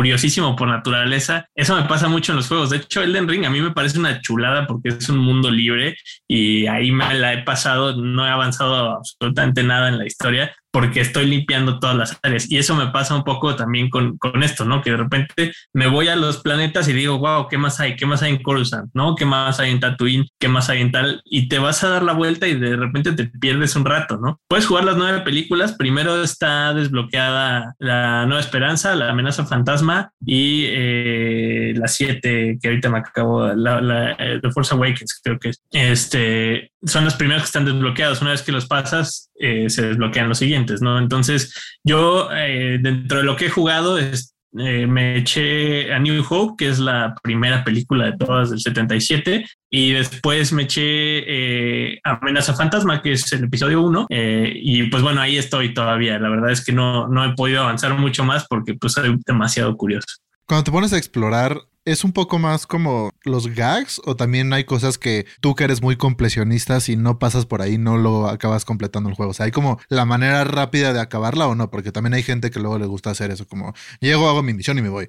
curiosísimo 0.01 0.57
por 0.57 0.67
naturaleza. 0.67 1.45
Eso 1.55 1.77
me 1.77 1.87
pasa 1.87 2.09
mucho 2.09 2.33
en 2.33 2.37
los 2.37 2.49
juegos. 2.49 2.71
De 2.71 2.79
hecho, 2.79 3.03
Elden 3.03 3.29
Ring 3.29 3.45
a 3.45 3.51
mí 3.51 3.61
me 3.61 3.73
parece 3.73 3.99
una 3.99 4.19
chulada 4.23 4.67
porque 4.67 4.89
es 4.89 5.11
un 5.11 5.19
mundo 5.19 5.51
libre 5.51 5.95
y 6.27 6.67
ahí 6.69 6.91
me 6.91 7.13
la 7.13 7.35
he 7.35 7.43
pasado, 7.43 7.95
no 7.95 8.27
he 8.27 8.31
avanzado 8.31 8.97
absolutamente 8.97 9.63
nada 9.63 9.91
en 9.91 9.99
la 9.99 10.07
historia, 10.07 10.57
porque 10.73 11.01
estoy 11.01 11.27
limpiando 11.27 11.79
todas 11.79 11.97
las 11.97 12.19
áreas. 12.23 12.51
Y 12.51 12.59
eso 12.59 12.75
me 12.75 12.89
pasa 12.89 13.15
un 13.15 13.25
poco 13.25 13.57
también 13.57 13.91
con, 13.91 14.17
con, 14.19 14.43
esto, 14.43 14.65
¿no? 14.65 14.83
Que 14.83 14.91
de 14.91 14.97
repente 14.97 15.53
me 15.73 15.87
voy 15.87 16.09
a 16.09 16.17
los 16.17 16.39
planetas 16.39 16.89
y 16.89 16.93
digo, 16.93 17.19
wow, 17.19 17.49
¿qué 17.49 17.59
más 17.59 17.81
hay? 17.81 17.97
¿Qué 17.97 18.07
más 18.07 18.23
hay 18.23 18.33
en 18.33 18.43
Coruscant? 18.43 18.91
¿No? 18.95 19.15
¿Qué 19.15 19.25
más 19.25 19.61
hay 19.61 19.71
en 19.71 19.81
Tatooine? 19.81 20.27
¿Qué 20.39 20.49
más 20.49 20.71
hay 20.71 20.81
en 20.81 20.93
tal? 20.93 21.23
Y 21.25 21.49
te 21.49 21.59
vas 21.59 21.83
a 21.85 21.89
dar 21.89 22.03
la 22.03 22.13
vuelta 22.13 22.47
y 22.47 22.55
de 22.55 22.77
repente 22.77 23.13
te 23.13 23.27
pierdes 23.27 23.77
un 23.77 23.85
rato, 23.85 24.17
¿no? 24.17 24.41
Puedes 24.49 24.67
jugar 24.67 24.85
las 24.85 24.97
nueve 24.97 25.21
películas. 25.21 25.75
Primero 25.75 26.23
está 26.23 26.73
desbloqueada 26.75 27.75
La 27.79 28.27
Nueva 28.27 28.41
Esperanza, 28.41 28.95
La 28.95 29.11
Amenaza 29.11 29.47
Fantasma 29.47 30.13
y 30.25 30.65
eh, 30.69 31.75
la 31.77 31.89
siete, 31.89 32.59
que 32.61 32.69
ahorita 32.69 32.91
me 32.91 32.99
acabo, 32.99 33.49
la, 33.55 33.81
la, 33.81 34.13
eh, 34.13 34.39
The 34.41 34.51
Force 34.51 34.75
Awakens, 34.75 35.21
creo 35.23 35.39
que 35.39 35.51
es. 35.51 35.63
Este, 35.73 36.73
son 36.85 37.05
los 37.05 37.15
primeros 37.15 37.43
que 37.43 37.47
están 37.47 37.65
desbloqueados. 37.65 38.23
Una 38.23 38.33
vez 38.33 38.43
que 38.43 38.53
los 38.53 38.67
pasas, 38.67 39.30
eh, 39.41 39.71
se 39.71 39.87
desbloquean 39.87 40.29
los 40.29 40.39
siguientes, 40.39 40.83
¿no? 40.83 40.99
Entonces, 40.99 41.55
yo, 41.83 42.29
eh, 42.33 42.79
dentro 42.81 43.19
de 43.19 43.25
lo 43.25 43.37
que 43.37 43.47
he 43.47 43.51
jugado, 43.51 43.99
es, 43.99 44.35
eh, 44.59 44.87
me 44.87 45.17
eché 45.17 45.95
A 45.95 45.99
New 45.99 46.23
Hope, 46.29 46.55
que 46.59 46.71
es 46.71 46.79
la 46.79 47.15
primera 47.23 47.65
película 47.65 48.07
de 48.07 48.19
todas 48.19 48.51
del 48.51 48.61
77, 48.61 49.47
y 49.71 49.93
después 49.93 50.53
me 50.53 50.65
eché 50.65 51.99
Amenaza 52.05 52.55
Fantasma, 52.55 53.01
que 53.01 53.13
es 53.13 53.33
el 53.33 53.45
episodio 53.45 53.81
1, 53.83 54.07
eh, 54.11 54.53
y 54.55 54.83
pues 54.85 55.03
bueno, 55.03 55.23
ahí 55.23 55.39
estoy 55.39 55.73
todavía. 55.73 56.19
La 56.19 56.29
verdad 56.29 56.51
es 56.51 56.63
que 56.63 56.73
no, 56.73 57.09
no 57.09 57.25
he 57.25 57.35
podido 57.35 57.63
avanzar 57.63 57.97
mucho 57.97 58.25
más 58.25 58.47
porque 58.47 58.75
pues 58.75 58.93
soy 58.93 59.17
demasiado 59.27 59.75
curioso. 59.77 60.07
Cuando 60.47 60.65
te 60.65 60.73
pones 60.73 60.93
a 60.93 60.99
explorar, 60.99 61.61
¿es 61.91 62.05
un 62.05 62.13
poco 62.13 62.39
más 62.39 62.67
como 62.67 63.11
los 63.25 63.49
gags 63.55 64.01
o 64.05 64.17
también 64.17 64.53
hay 64.53 64.65
cosas 64.65 64.99
que 64.99 65.27
tú 65.41 65.55
que 65.55 65.65
eres 65.65 65.83
muy 65.83 65.97
completionista, 65.97 66.81
si 66.81 66.97
no 66.97 67.19
pasas 67.19 67.47
por 67.47 67.63
ahí 67.63 67.79
no 67.79 67.99
lo 67.99 68.29
acabas 68.29 68.65
completando 68.65 69.09
el 69.09 69.17
juego? 69.17 69.31
O 69.31 69.35
sea, 69.35 69.47
hay 69.47 69.53
como 69.53 69.79
la 69.89 70.05
manera 70.05 70.45
rápida 70.45 70.93
de 70.93 71.01
acabarla 71.01 71.49
o 71.49 71.55
no, 71.55 71.71
porque 71.71 71.93
también 71.93 72.15
hay 72.15 72.23
gente 72.23 72.51
que 72.51 72.61
luego 72.61 72.79
le 72.79 72.87
gusta 72.87 73.11
hacer 73.11 73.31
eso, 73.31 73.47
como 73.47 73.75
llego, 74.01 74.29
hago 74.29 74.43
mi 74.43 74.55
misión 74.55 74.79
y 74.79 74.83
me 74.83 74.89
voy. 74.89 75.09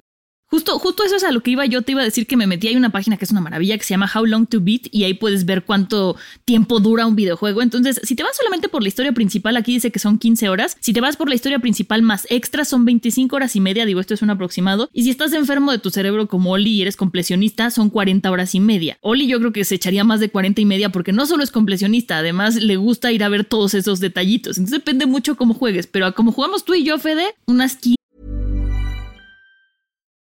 Justo, 0.52 0.78
justo 0.78 1.02
eso 1.02 1.16
es 1.16 1.24
a 1.24 1.32
lo 1.32 1.42
que 1.42 1.52
iba 1.52 1.64
yo. 1.64 1.80
Te 1.80 1.92
iba 1.92 2.02
a 2.02 2.04
decir 2.04 2.26
que 2.26 2.36
me 2.36 2.46
metí. 2.46 2.68
Hay 2.68 2.76
una 2.76 2.90
página 2.90 3.16
que 3.16 3.24
es 3.24 3.30
una 3.30 3.40
maravilla 3.40 3.78
que 3.78 3.84
se 3.84 3.94
llama 3.94 4.10
How 4.14 4.26
Long 4.26 4.46
to 4.46 4.60
Beat 4.60 4.82
y 4.90 5.04
ahí 5.04 5.14
puedes 5.14 5.46
ver 5.46 5.64
cuánto 5.64 6.14
tiempo 6.44 6.78
dura 6.78 7.06
un 7.06 7.16
videojuego. 7.16 7.62
Entonces, 7.62 7.98
si 8.04 8.14
te 8.14 8.22
vas 8.22 8.36
solamente 8.36 8.68
por 8.68 8.82
la 8.82 8.88
historia 8.88 9.12
principal, 9.12 9.56
aquí 9.56 9.72
dice 9.72 9.90
que 9.90 9.98
son 9.98 10.18
15 10.18 10.50
horas. 10.50 10.76
Si 10.78 10.92
te 10.92 11.00
vas 11.00 11.16
por 11.16 11.30
la 11.30 11.36
historia 11.36 11.58
principal 11.58 12.02
más 12.02 12.26
extra, 12.28 12.66
son 12.66 12.84
25 12.84 13.34
horas 13.34 13.56
y 13.56 13.60
media. 13.60 13.86
Digo, 13.86 13.98
esto 13.98 14.12
es 14.12 14.20
un 14.20 14.28
aproximado. 14.28 14.90
Y 14.92 15.04
si 15.04 15.10
estás 15.10 15.32
enfermo 15.32 15.72
de 15.72 15.78
tu 15.78 15.88
cerebro 15.88 16.28
como 16.28 16.50
Oli 16.52 16.72
y 16.72 16.82
eres 16.82 16.98
completionista, 16.98 17.70
son 17.70 17.88
40 17.88 18.30
horas 18.30 18.54
y 18.54 18.60
media. 18.60 18.98
Oli 19.00 19.28
yo 19.28 19.38
creo 19.38 19.54
que 19.54 19.64
se 19.64 19.76
echaría 19.76 20.04
más 20.04 20.20
de 20.20 20.28
40 20.28 20.60
y 20.60 20.66
media 20.66 20.92
porque 20.92 21.14
no 21.14 21.24
solo 21.24 21.44
es 21.44 21.50
completionista, 21.50 22.18
además 22.18 22.56
le 22.56 22.76
gusta 22.76 23.10
ir 23.10 23.24
a 23.24 23.30
ver 23.30 23.46
todos 23.46 23.72
esos 23.72 24.00
detallitos. 24.00 24.58
Entonces 24.58 24.80
depende 24.80 25.06
mucho 25.06 25.34
cómo 25.34 25.54
juegues. 25.54 25.86
Pero 25.86 26.14
como 26.14 26.30
jugamos 26.30 26.66
tú 26.66 26.74
y 26.74 26.84
yo, 26.84 26.98
Fede, 26.98 27.34
unas 27.46 27.76
15 27.76 28.01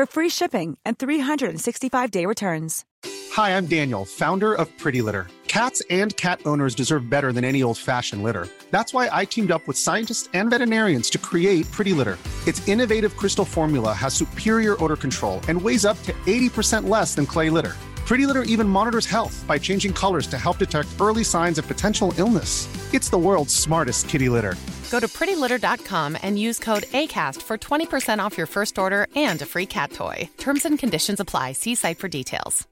for 0.00 0.06
free 0.06 0.30
shipping 0.30 0.78
and 0.86 0.98
365-day 0.98 2.24
returns. 2.24 2.86
Hi, 3.32 3.50
I'm 3.50 3.66
Daniel, 3.66 4.06
founder 4.06 4.54
of 4.54 4.66
Pretty 4.78 5.02
Litter. 5.02 5.26
Cats 5.46 5.82
and 5.90 6.16
cat 6.16 6.40
owners 6.46 6.74
deserve 6.74 7.10
better 7.10 7.32
than 7.32 7.44
any 7.44 7.62
old-fashioned 7.62 8.22
litter. 8.22 8.48
That's 8.70 8.94
why 8.94 9.10
I 9.12 9.26
teamed 9.26 9.50
up 9.50 9.66
with 9.68 9.76
scientists 9.76 10.30
and 10.32 10.48
veterinarians 10.48 11.10
to 11.10 11.18
create 11.18 11.70
Pretty 11.70 11.92
Litter. 11.92 12.16
Its 12.46 12.66
innovative 12.66 13.14
crystal 13.18 13.44
formula 13.44 13.92
has 13.92 14.14
superior 14.14 14.82
odor 14.82 14.96
control 14.96 15.38
and 15.48 15.60
weighs 15.60 15.84
up 15.84 16.02
to 16.04 16.12
80% 16.26 16.88
less 16.88 17.14
than 17.14 17.26
clay 17.26 17.50
litter. 17.50 17.76
Pretty 18.06 18.24
Litter 18.26 18.44
even 18.44 18.66
monitors 18.66 19.04
health 19.04 19.44
by 19.46 19.58
changing 19.58 19.92
colors 19.92 20.26
to 20.28 20.38
help 20.38 20.56
detect 20.56 20.88
early 20.98 21.24
signs 21.24 21.58
of 21.58 21.68
potential 21.68 22.14
illness. 22.16 22.68
It's 22.94 23.10
the 23.10 23.18
world's 23.18 23.54
smartest 23.54 24.08
kitty 24.08 24.30
litter. 24.30 24.54
Go 24.90 24.98
to 25.00 25.08
prettylitter.com 25.08 26.16
and 26.20 26.38
use 26.38 26.58
code 26.58 26.84
ACAST 26.92 27.42
for 27.42 27.56
20% 27.56 28.18
off 28.18 28.36
your 28.36 28.46
first 28.48 28.78
order 28.78 29.06
and 29.14 29.40
a 29.40 29.46
free 29.46 29.66
cat 29.66 29.92
toy. 29.92 30.28
Terms 30.36 30.64
and 30.66 30.78
conditions 30.78 31.20
apply. 31.20 31.52
See 31.52 31.74
site 31.76 31.98
for 31.98 32.08
details. 32.08 32.66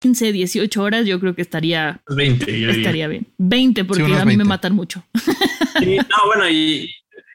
15, 0.00 0.32
18 0.32 0.80
horas, 0.80 1.06
yo 1.06 1.20
creo 1.20 1.34
que 1.34 1.42
estaría, 1.42 2.00
20, 2.08 2.46
yo 2.58 2.68
diría. 2.68 2.70
estaría 2.70 3.06
bien. 3.06 3.26
20, 3.36 3.84
porque 3.84 4.02
unas 4.02 4.22
a 4.22 4.24
mí 4.24 4.32
me 4.32 4.44
20. 4.44 4.48
matan 4.48 4.74
mucho. 4.74 5.04
Sí, 5.78 5.98
no, 5.98 6.26
bueno, 6.26 6.48
y 6.48 6.90